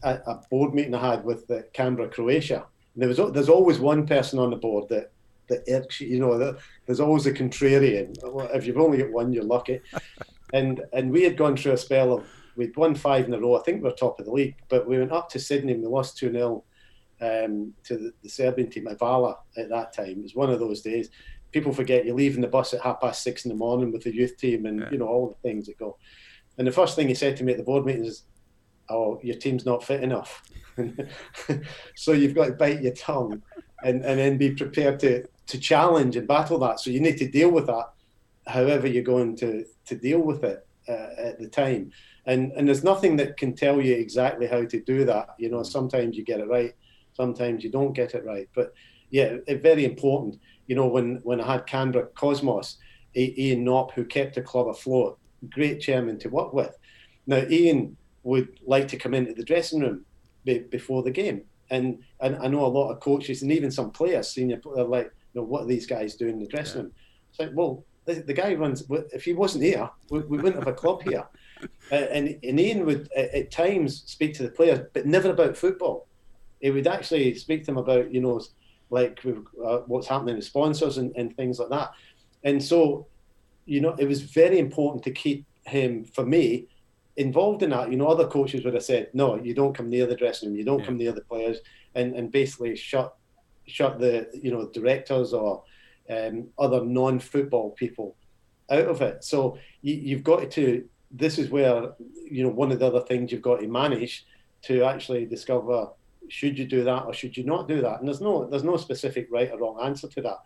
[0.04, 4.40] a board meeting I had with the Canberra, Croatia there was there's always one person
[4.40, 5.12] on the board that
[5.50, 8.16] that actually, you know, that there's always a contrarian.
[8.56, 9.82] If you've only got one, you're lucky.
[10.54, 13.58] and and we had gone through a spell of we'd won five in a row.
[13.58, 15.82] I think we are top of the league, but we went up to Sydney and
[15.82, 16.64] we lost two 0
[17.22, 20.20] um, to the, the, Serbian team Ivala at that time.
[20.20, 21.10] It was one of those days.
[21.52, 24.14] People forget you're leaving the bus at half past six in the morning with the
[24.14, 24.90] youth team and yeah.
[24.92, 25.98] you know all the things that go.
[26.58, 28.24] And the first thing he said to me at the board meeting is,
[28.90, 30.44] "Oh, your team's not fit enough."
[31.96, 33.42] so you've got to bite your tongue
[33.84, 36.80] and, and then be prepared to, to challenge and battle that.
[36.80, 37.94] So you need to deal with that
[38.48, 41.92] however you're going to, to deal with it uh, at the time.
[42.26, 45.36] And, and there's nothing that can tell you exactly how to do that.
[45.38, 46.74] You know, sometimes you get it right,
[47.14, 48.50] sometimes you don't get it right.
[48.56, 48.74] But
[49.10, 50.40] yeah, it, very important.
[50.68, 52.78] You know, when, when I had Canberra Cosmos,
[53.16, 55.20] Ian Knopp, who kept the club afloat,
[55.50, 56.76] great chairman to work with.
[57.28, 60.06] Now, Ian would like to come into the dressing room
[60.46, 61.44] be, before the game.
[61.70, 65.12] And, and I know a lot of coaches and even some players, senior, are like,
[65.34, 66.92] you know, what are these guys doing in the dressing room?
[67.30, 68.84] It's like, well, the, the, guy runs.
[69.12, 71.26] If he wasn't here, we, we wouldn't have a club here.
[71.94, 75.56] Uh, and, and Ian would at, at times speak to the players, but never about
[75.56, 76.08] football.
[76.60, 78.42] He would actually speak to them about, you know,
[78.90, 81.92] like uh, what's happening with sponsors and, and things like that.
[82.44, 83.08] And so,
[83.66, 86.68] you know, it was very important to keep him, for me,
[87.18, 90.06] involved in that, you know, other coaches would have said, "No, you don't come near
[90.06, 90.58] the dressing room.
[90.58, 90.86] You don't yeah.
[90.86, 91.60] come near the players,"
[91.96, 93.16] and and basically shut
[93.66, 95.64] shut the you know directors or
[96.10, 98.16] um, other non-football people
[98.70, 99.24] out of it.
[99.24, 100.86] So you, you've got to.
[101.12, 101.94] This is where
[102.26, 104.26] you know one of the other things you've got to manage
[104.64, 105.90] to actually discover
[106.30, 108.00] should you do that or should you not do that.
[108.00, 110.40] And there's no there's no specific right or wrong answer to that.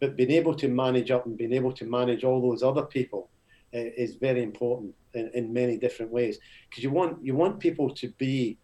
[0.00, 3.30] But being able to manage up and being able to manage all those other people
[3.72, 8.08] is very important in, in many different ways because you want you want people to
[8.18, 8.58] be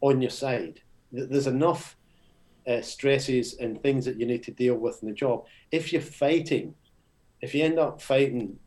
[0.00, 0.80] on your side.
[1.12, 1.96] There's enough
[2.66, 5.46] uh, stresses and things that you need to deal with in the job.
[5.70, 6.74] If you're fighting,
[7.40, 8.58] if you end up fighting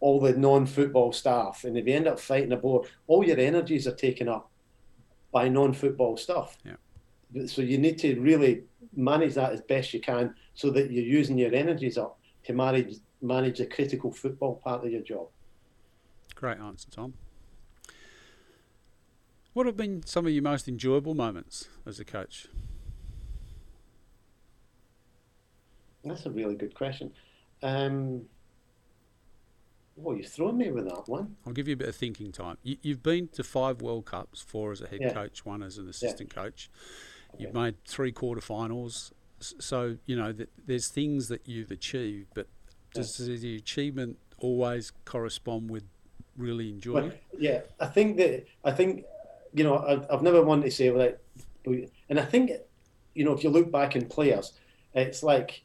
[0.00, 3.86] all the non-football staff, and if you end up fighting a board, all your energies
[3.86, 4.50] are taken up
[5.30, 6.56] by non-football stuff.
[6.64, 7.46] Yeah.
[7.46, 8.62] So you need to really
[8.96, 12.96] manage that as best you can, so that you're using your energies up to manage
[13.22, 15.28] manage the critical football part of your job.
[16.34, 17.14] Great answer, Tom.
[19.52, 22.46] What have been some of your most enjoyable moments as a coach?
[26.04, 27.12] That's a really good question.
[27.62, 28.22] Um,
[29.96, 31.36] well, you've thrown me with that one.
[31.46, 32.56] I'll give you a bit of thinking time.
[32.62, 35.12] You, have been to five World Cups, four as a head yeah.
[35.12, 36.42] coach, one as an assistant yeah.
[36.42, 36.70] coach.
[37.38, 39.12] You've made three quarterfinals.
[39.40, 42.48] So, you know, th- there's things that you've achieved, but
[42.92, 45.84] does the achievement always correspond with
[46.36, 47.08] really enjoying?
[47.08, 49.04] Well, yeah, I think that I think
[49.52, 51.18] you know I've, I've never wanted to say like,
[51.64, 52.52] and I think
[53.14, 54.52] you know if you look back in players,
[54.94, 55.62] it's like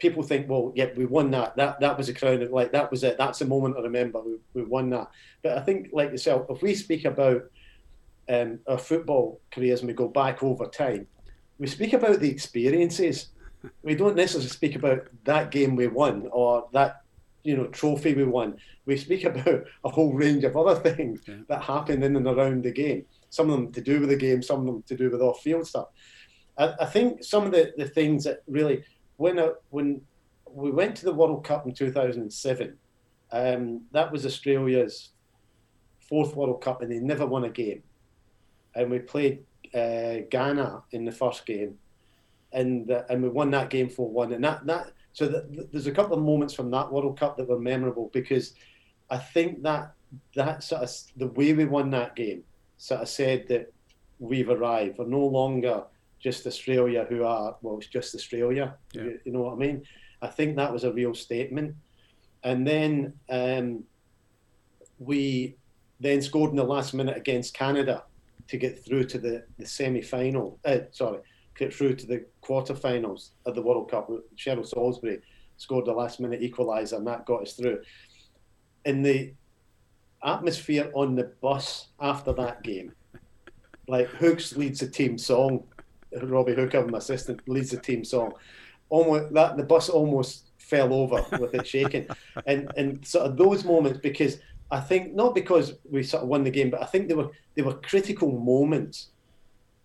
[0.00, 1.54] people think, well, yeah, we won that.
[1.56, 2.50] That that was a crown.
[2.50, 3.18] Like that was it.
[3.18, 4.20] That's a moment I remember.
[4.20, 5.10] We, we won that.
[5.42, 7.44] But I think, like yourself, if we speak about
[8.28, 11.06] um, our football careers and we go back over time,
[11.58, 13.28] we speak about the experiences.
[13.82, 17.02] We don't necessarily speak about that game we won or that
[17.44, 18.56] you know trophy we won.
[18.86, 21.36] We speak about a whole range of other things yeah.
[21.48, 23.04] that happen in and around the game.
[23.30, 25.66] Some of them to do with the game, some of them to do with off-field
[25.66, 25.88] stuff.
[26.58, 28.84] I, I think some of the, the things that really
[29.16, 30.00] when I, when
[30.50, 32.76] we went to the World Cup in 2007,
[33.32, 35.10] um, that was Australia's
[36.08, 37.82] fourth World Cup, and they never won a game.
[38.74, 39.44] And we played
[39.74, 41.76] uh, Ghana in the first game,
[42.52, 45.86] and uh, and we won that game four one, and that that so the, there's
[45.86, 48.54] a couple of moments from that World Cup that were memorable because
[49.10, 49.92] I think that
[50.34, 52.44] that sort of the way we won that game
[52.78, 53.72] sort of said that
[54.18, 54.98] we've arrived.
[54.98, 55.84] We're no longer
[56.18, 58.74] just Australia who are well, it's just Australia.
[58.92, 59.02] Yeah.
[59.02, 59.82] You, you, know what I mean?
[60.22, 61.74] I think that was a real statement.
[62.42, 63.84] And then um,
[64.98, 65.56] we
[65.98, 68.04] then scored in the last minute against Canada
[68.48, 70.58] to get through to the, the semi final.
[70.64, 71.20] Uh, sorry,
[71.56, 74.10] get through to the quarterfinals of the World Cup.
[74.36, 75.20] Cheryl Salisbury
[75.56, 77.80] scored the last minute equaliser, and that got us through.
[78.84, 79.34] In the
[80.24, 82.92] atmosphere on the bus after that game,
[83.88, 85.64] like Hooks leads the team song,
[86.22, 88.32] Robbie Hooker, my assistant, leads the team song.
[88.88, 92.06] Almost that the bus almost fell over with it shaking,
[92.46, 94.38] and and sort of those moments because
[94.70, 97.30] I think not because we sort of won the game, but I think they were
[97.54, 99.10] they were critical moments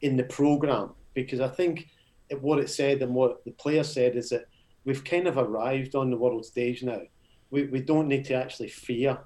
[0.01, 1.87] in the program because I think
[2.29, 4.45] it, what it said and what the player said is that
[4.83, 7.01] we've kind of arrived on the world stage now.
[7.49, 9.17] We, we don't need to actually fear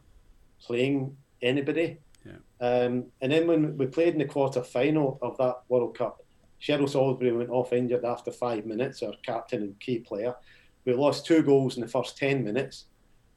[0.61, 1.97] playing anybody.
[2.25, 2.33] Yeah.
[2.61, 6.23] Um, and then when we played in the quarter final of that World Cup,
[6.61, 10.35] Cheryl Salisbury went off injured after five minutes, our captain and key player.
[10.85, 12.85] We lost two goals in the first 10 minutes,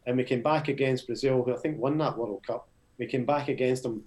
[0.06, 2.68] and we came back against Brazil, who I think won that World Cup.
[2.98, 4.04] We came back against them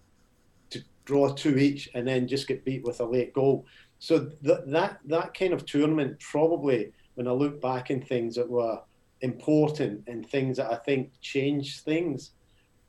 [0.72, 3.66] to draw two each and then just get beat with a late goal.
[4.06, 8.48] So th- that that kind of tournament probably, when I look back in things that
[8.48, 8.80] were
[9.22, 12.34] important and things that I think changed things,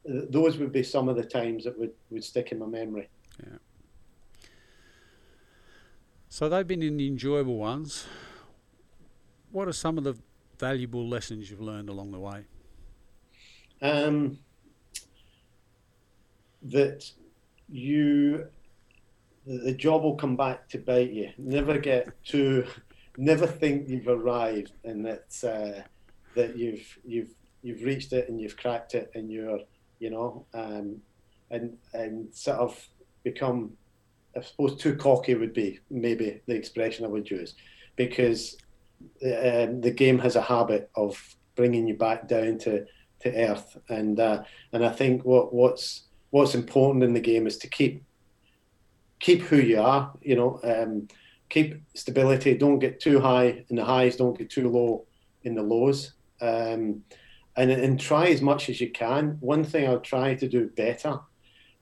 [0.06, 3.08] th- those would be some of the times that would, would stick in my memory.
[3.42, 3.56] Yeah.
[6.28, 8.06] So they've been in the enjoyable ones.
[9.52, 10.18] What are some of the
[10.58, 12.44] valuable lessons you've learned along the way?
[13.80, 14.38] Um,
[16.64, 17.10] that
[17.70, 18.48] you
[19.46, 21.30] the job will come back to bite you.
[21.38, 22.66] Never get too,
[23.16, 25.82] never think you've arrived and that uh,
[26.34, 29.60] that you've you've you've reached it and you've cracked it and you're
[29.98, 31.00] you know um,
[31.50, 32.88] and and sort of
[33.22, 33.72] become
[34.36, 37.54] I suppose too cocky would be maybe the expression I would use
[37.94, 38.56] because
[39.24, 42.84] um, the game has a habit of bringing you back down to,
[43.20, 44.42] to earth and uh,
[44.72, 48.02] and I think what what's what's important in the game is to keep
[49.20, 50.12] keep who you are.
[50.20, 51.08] You know, um,
[51.48, 52.56] keep stability.
[52.56, 54.16] Don't get too high in the highs.
[54.16, 55.06] Don't get too low
[55.42, 56.12] in the lows.
[56.40, 57.02] Um,
[57.56, 59.38] and and try as much as you can.
[59.40, 61.18] One thing I'll try to do better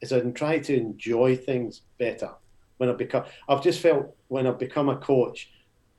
[0.01, 2.31] is I try to enjoy things better.
[2.77, 5.51] When I become, I've just felt when I've become a coach,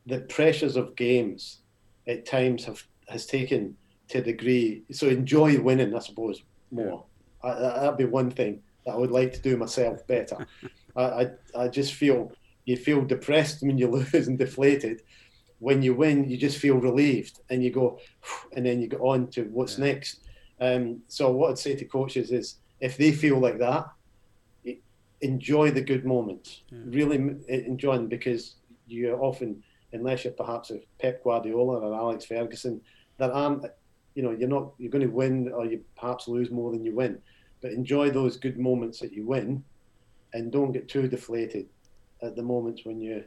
[0.05, 1.59] the pressures of games
[2.07, 3.75] at times have has taken
[4.09, 4.83] to a degree.
[4.91, 7.05] So enjoy winning, I suppose, more.
[7.43, 10.45] I, that'd be one thing that I would like to do myself better.
[10.95, 11.27] I, I,
[11.57, 12.31] I just feel
[12.65, 15.01] you feel depressed when you lose and deflated.
[15.59, 17.99] When you win, you just feel relieved and you go,
[18.55, 19.85] and then you go on to what's yeah.
[19.85, 20.19] next.
[20.59, 23.87] Um, so what I'd say to coaches is, if they feel like that,
[25.21, 26.61] enjoy the good moments.
[26.69, 26.79] Yeah.
[26.85, 28.55] Really enjoy them because
[28.87, 32.81] you often, unless you're perhaps a Pep Guardiola or Alex Ferguson,
[33.17, 33.65] that aren't,
[34.13, 36.93] you know, you're not, you're going to win or you perhaps lose more than you
[36.93, 37.19] win.
[37.61, 39.63] But enjoy those good moments that you win
[40.36, 41.67] and don't get too deflated
[42.21, 43.23] at the moments when you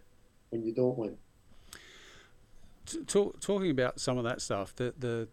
[0.50, 1.16] when you don't win.
[3.06, 5.28] Talk, talking about some of that stuff, the the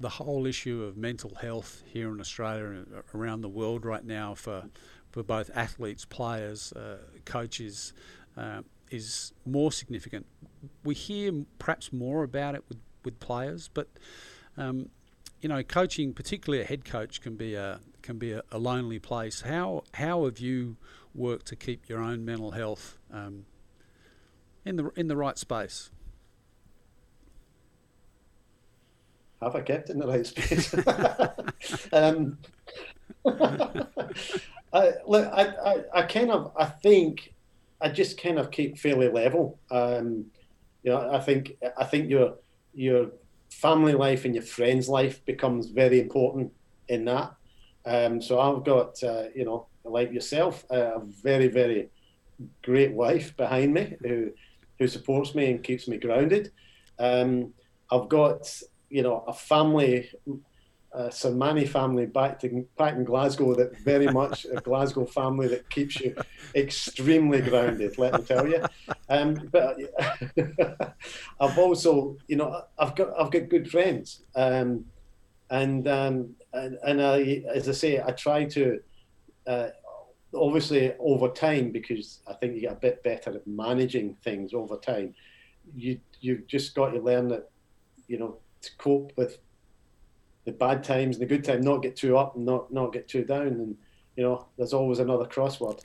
[0.00, 4.34] the whole issue of mental health here in Australia and around the world right now
[4.34, 4.64] for
[5.10, 7.94] for both athletes, players, uh, coaches,
[8.36, 8.60] uh,
[8.90, 10.24] is more significant.
[10.84, 13.88] We hear perhaps more about it with, with players, but
[14.56, 14.90] um,
[15.40, 18.98] you know, coaching, particularly a head coach, can be a can be a, a lonely
[18.98, 19.40] place.
[19.42, 20.76] How how have you
[21.18, 23.44] work to keep your own mental health um,
[24.64, 25.90] in the in the right space.
[29.40, 30.74] Have I kept in the right space?
[31.92, 32.38] um,
[34.72, 37.34] I, look, I, I, I, kind of, I think,
[37.80, 39.58] I just kind of keep fairly level.
[39.70, 40.26] Um,
[40.82, 42.34] you know, I think, I think your
[42.74, 43.10] your
[43.50, 46.52] family life and your friends' life becomes very important
[46.88, 47.34] in that.
[47.84, 51.90] Um, so I've got, uh, you know, like yourself, a very, very
[52.62, 54.30] great wife behind me who
[54.78, 56.52] who supports me and keeps me grounded.
[56.98, 57.52] Um,
[57.90, 58.50] I've got
[58.90, 60.10] you know a family,
[60.92, 61.34] a Sir
[61.66, 66.14] family back to back in Glasgow that very much a Glasgow family that keeps you
[66.54, 67.98] extremely grounded.
[67.98, 68.64] Let me tell you.
[69.08, 69.76] Um, but
[71.40, 74.22] I've also you know I've got I've got good friends.
[74.34, 74.84] Um,
[75.50, 78.80] and um, and, and I, as I say, I try to
[79.46, 79.68] uh,
[80.34, 84.76] obviously over time because I think you get a bit better at managing things over
[84.76, 85.14] time.
[85.74, 87.50] you you've just got to learn that
[88.06, 89.38] you know to cope with
[90.44, 93.06] the bad times and the good times, not get too up and not not get
[93.06, 93.76] too down, and
[94.16, 95.84] you know there's always another crossword.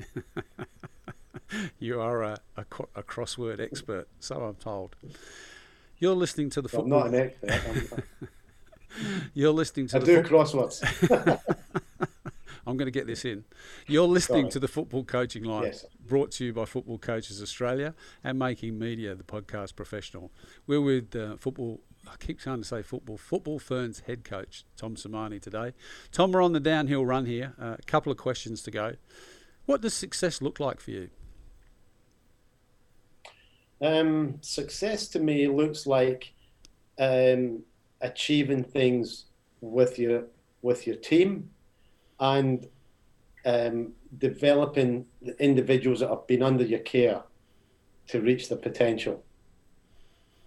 [1.79, 2.65] you are a, a,
[2.95, 4.95] a, crossword expert, so I'm told.
[5.99, 7.03] You're listening to the well, football.
[7.03, 8.03] I'm not an expert.
[9.33, 9.97] You're listening to.
[9.97, 10.81] I the do crosswords.
[12.65, 13.43] I'm going to get this in.
[13.87, 14.51] You're listening Sorry.
[14.51, 15.85] to the Football Coaching Life, yes.
[16.07, 17.93] brought to you by Football Coaches Australia
[18.23, 20.31] and Making Media, the podcast professional.
[20.65, 21.81] We're with uh, football.
[22.07, 23.17] I keep trying to say football.
[23.17, 25.73] Football Ferns head coach Tom Sermanni today.
[26.11, 27.53] Tom, we're on the downhill run here.
[27.61, 28.93] Uh, a couple of questions to go.
[29.65, 31.09] What does success look like for you?
[33.81, 36.31] Um, success to me looks like
[36.97, 37.63] um,
[37.99, 39.25] achieving things
[39.59, 40.25] with your
[40.61, 41.49] with your team
[42.23, 42.67] and
[43.45, 47.21] um, developing the individuals that have been under your care
[48.07, 49.23] to reach their potential.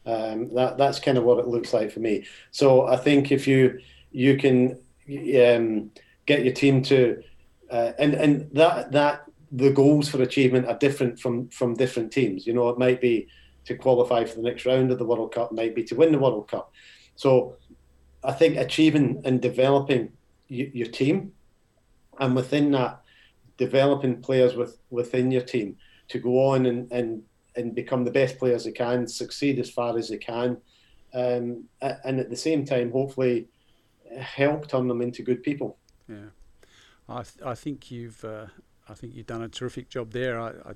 [0.07, 2.25] Um, that that's kind of what it looks like for me.
[2.51, 4.79] So I think if you you can
[5.45, 5.91] um,
[6.25, 7.23] get your team to
[7.71, 12.47] uh, and and that that the goals for achievement are different from from different teams.
[12.47, 13.29] You know, it might be
[13.67, 16.19] to qualify for the next round of the World Cup, might be to win the
[16.19, 16.73] World Cup.
[17.17, 17.57] So
[18.25, 20.13] I think achieving and developing
[20.49, 21.33] your team
[22.19, 23.03] and within that,
[23.57, 25.77] developing players with within your team
[26.09, 27.23] to go on and and,
[27.57, 30.57] and become the best players they can, succeed as far as they can,
[31.15, 33.49] um, and at the same time, hopefully,
[34.19, 35.79] help turn them into good people.
[36.09, 36.31] Yeah,
[37.09, 38.25] I th- I think you've.
[38.25, 38.47] Uh,
[38.89, 40.41] I think you've done a terrific job there.
[40.41, 40.73] I, I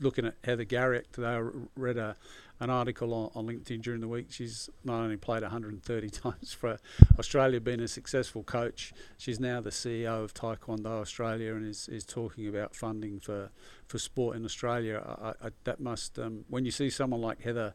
[0.00, 1.28] looking at Heather Garriock today.
[1.28, 1.42] I
[1.76, 2.16] read a,
[2.60, 4.26] an article on, on, LinkedIn during the week.
[4.30, 6.78] She's not only played 130 times for
[7.18, 8.92] Australia, been a successful coach.
[9.16, 13.50] She's now the CEO of Taekwondo Australia and is, is talking about funding for,
[13.86, 15.02] for sport in Australia.
[15.20, 17.74] I, I, that must, um, when you see someone like Heather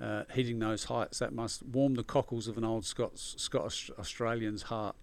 [0.00, 4.62] uh, hitting those heights, that must warm the cockles of an old Scots, Scottish Australian's
[4.62, 4.96] heart.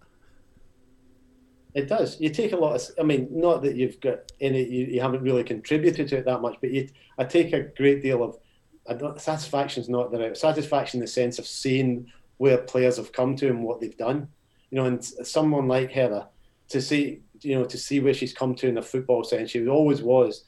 [1.73, 2.19] It does.
[2.19, 2.81] You take a lot of.
[2.99, 4.63] I mean, not that you've got any.
[4.63, 6.89] You, you haven't really contributed to it that much, but you.
[7.19, 8.37] I take a great deal of
[9.17, 13.35] satisfaction is not the right satisfaction in the sense of seeing where players have come
[13.35, 14.27] to and what they've done.
[14.69, 16.27] You know, and someone like Heather
[16.69, 19.67] to see, you know, to see where she's come to in the football sense, she
[19.67, 20.43] always was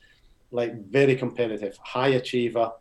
[0.52, 2.72] like very competitive, high achiever,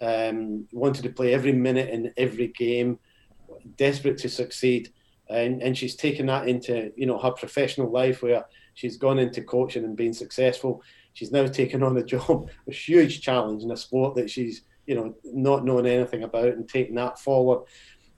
[0.00, 2.98] um, wanted to play every minute in every game,
[3.76, 4.92] desperate to succeed.
[5.28, 8.44] And, and she's taken that into, you know, her professional life where
[8.74, 10.82] she's gone into coaching and been successful.
[11.14, 14.94] She's now taken on a job, a huge challenge in a sport that she's you
[14.94, 17.66] know, not knowing anything about and taking that forward.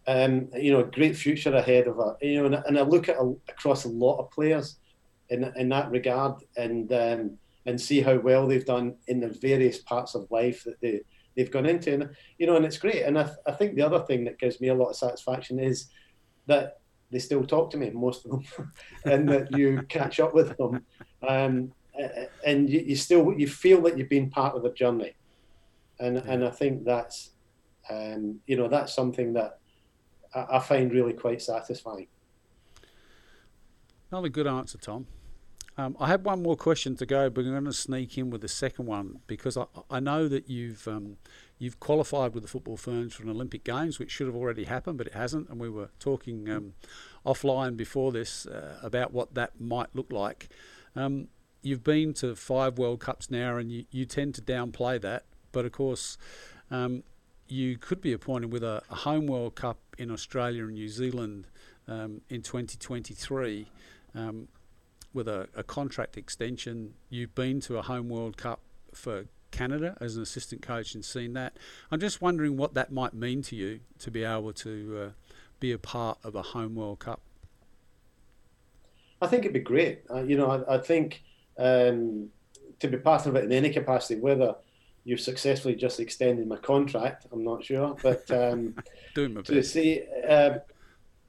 [0.07, 2.16] Um, you know, a great future ahead of her.
[2.23, 4.77] You know, and, and I look at a, across a lot of players
[5.31, 9.79] in in that regard, and um, and see how well they've done in the various
[9.79, 11.01] parts of life that they
[11.37, 13.03] they've gone into, and you know, and it's great.
[13.03, 15.59] And I, th- I think the other thing that gives me a lot of satisfaction
[15.59, 15.91] is
[16.47, 18.45] that they still talk to me, most of them,
[19.05, 20.85] and that you catch up with them,
[21.27, 21.73] um,
[22.47, 25.14] and you, you still you feel that you've been part of the journey
[26.01, 26.23] and yeah.
[26.27, 27.31] and I think that's
[27.91, 29.59] um, you know that's something that
[30.35, 32.09] I, I, find really quite satisfying.
[34.11, 35.07] Another good answer, Tom.
[35.79, 38.41] Um, I have one more question to go, but I'm going to sneak in with
[38.41, 41.19] the second one because I, I know that you've um,
[41.59, 44.99] you've qualified with the football ferns for an Olympic Games, which should have already happened,
[44.99, 45.49] but it hasn't.
[45.49, 46.75] And we were talking um,
[47.25, 50.49] offline before this uh, about what that might look like.
[50.97, 51.29] Um,
[51.63, 55.25] you've been to five World Cups now, and you, you tend to downplay that.
[55.53, 56.19] But of course,
[56.71, 57.03] um,
[57.49, 61.47] you could be appointed with a, a, home World Cup in Australia and New Zealand
[61.87, 63.67] um, in 2023
[64.15, 64.49] um,
[65.15, 66.95] with a, a, contract extension.
[67.09, 68.61] You've been to a home World Cup
[68.93, 71.57] for Canada as an assistant coach and seen that.
[71.91, 75.11] I'm just wondering what that might mean to you to be able to uh,
[75.59, 77.21] be a part of a home World Cup.
[79.21, 80.03] I think it'd be great.
[80.11, 81.23] Uh, you know, I, I think
[81.59, 82.29] um,
[82.79, 84.55] to be part of it in any capacity, whether
[85.09, 87.27] you've successfully just extended my contract.
[87.33, 88.75] I'm not sure, but um,
[89.15, 89.53] doing my best.
[89.55, 90.61] To see, um,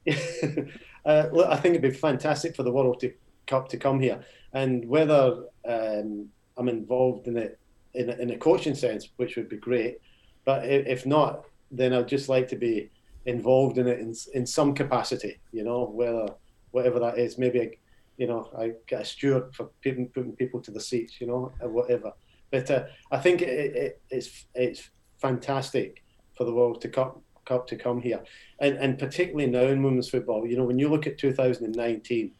[1.06, 3.02] uh, look, I think it'd be fantastic for the World
[3.46, 4.22] Cup to come here,
[4.52, 6.28] and whether um,
[6.58, 7.58] I'm involved in it
[7.94, 9.98] in a, in a coaching sense, which would be great.
[10.44, 12.90] But if not, then I'd just like to be
[13.24, 15.40] involved in it in, in some capacity.
[15.52, 16.26] You know, whether
[16.72, 17.70] whatever that is, maybe I,
[18.18, 21.18] you know I get a steward for putting, putting people to the seats.
[21.18, 22.12] You know, or whatever.
[22.50, 26.02] But uh, I think it, it, it's it's fantastic
[26.36, 28.22] for the World to Cup Cup to come here,
[28.58, 30.46] and and particularly now in women's football.
[30.46, 32.32] You know, when you look at 2019,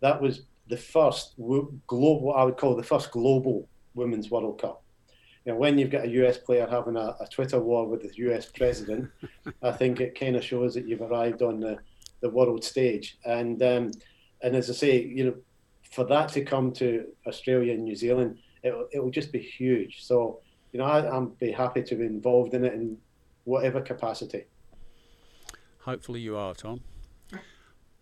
[0.00, 2.20] that was the first global.
[2.22, 4.82] What I would call the first global women's World Cup,
[5.44, 8.10] you know, when you've got a US player having a, a Twitter war with the
[8.28, 9.10] US president,
[9.62, 11.78] I think it kind of shows that you've arrived on the,
[12.20, 13.18] the world stage.
[13.24, 13.90] And um,
[14.42, 15.34] and as I say, you know,
[15.92, 20.02] for that to come to Australia and New Zealand, it it will just be huge.
[20.04, 20.40] So
[20.72, 22.98] you know, I, I'm be happy to be involved in it in
[23.44, 24.44] whatever capacity.
[25.80, 26.80] Hopefully, you are, Tom.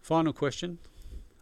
[0.01, 0.79] Final question: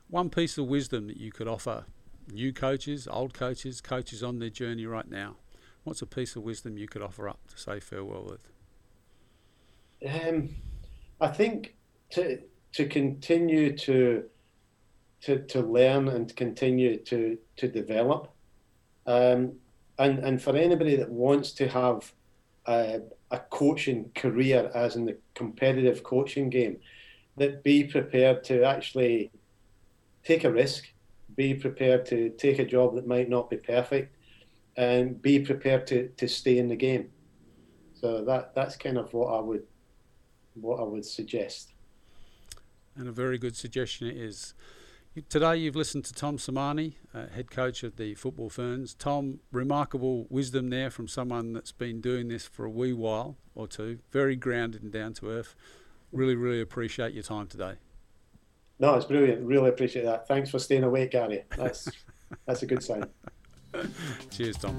[0.08, 1.84] One piece of wisdom that you could offer
[2.32, 5.36] new coaches, old coaches, coaches on their journey right now.
[5.84, 8.50] What's a piece of wisdom you could offer up to say farewell with?
[10.08, 10.50] Um,
[11.20, 11.76] I think
[12.10, 12.40] to
[12.72, 14.24] to continue to
[15.22, 18.32] to to learn and continue to to develop,
[19.06, 19.52] um,
[19.98, 22.12] and and for anybody that wants to have
[22.66, 26.78] a, a coaching career, as in the competitive coaching game,
[27.36, 29.30] that be prepared to actually
[30.24, 30.92] take a risk,
[31.36, 34.14] be prepared to take a job that might not be perfect,
[34.76, 37.10] and be prepared to, to stay in the game.
[37.94, 39.66] So that that's kind of what I would
[40.54, 41.72] what I would suggest.
[42.96, 44.54] And a very good suggestion it is.
[45.28, 48.94] Today you've listened to Tom Sermanni, uh, head coach of the Football Ferns.
[48.94, 53.66] Tom, remarkable wisdom there from someone that's been doing this for a wee while or
[53.66, 53.98] two.
[54.12, 55.54] Very grounded and down to earth.
[56.12, 57.74] Really, really appreciate your time today.
[58.78, 59.44] No, it's brilliant.
[59.44, 60.28] Really appreciate that.
[60.28, 61.44] Thanks for staying awake, Gary.
[61.56, 61.88] That's
[62.46, 63.04] that's a good sign.
[64.30, 64.76] Cheers, Tom.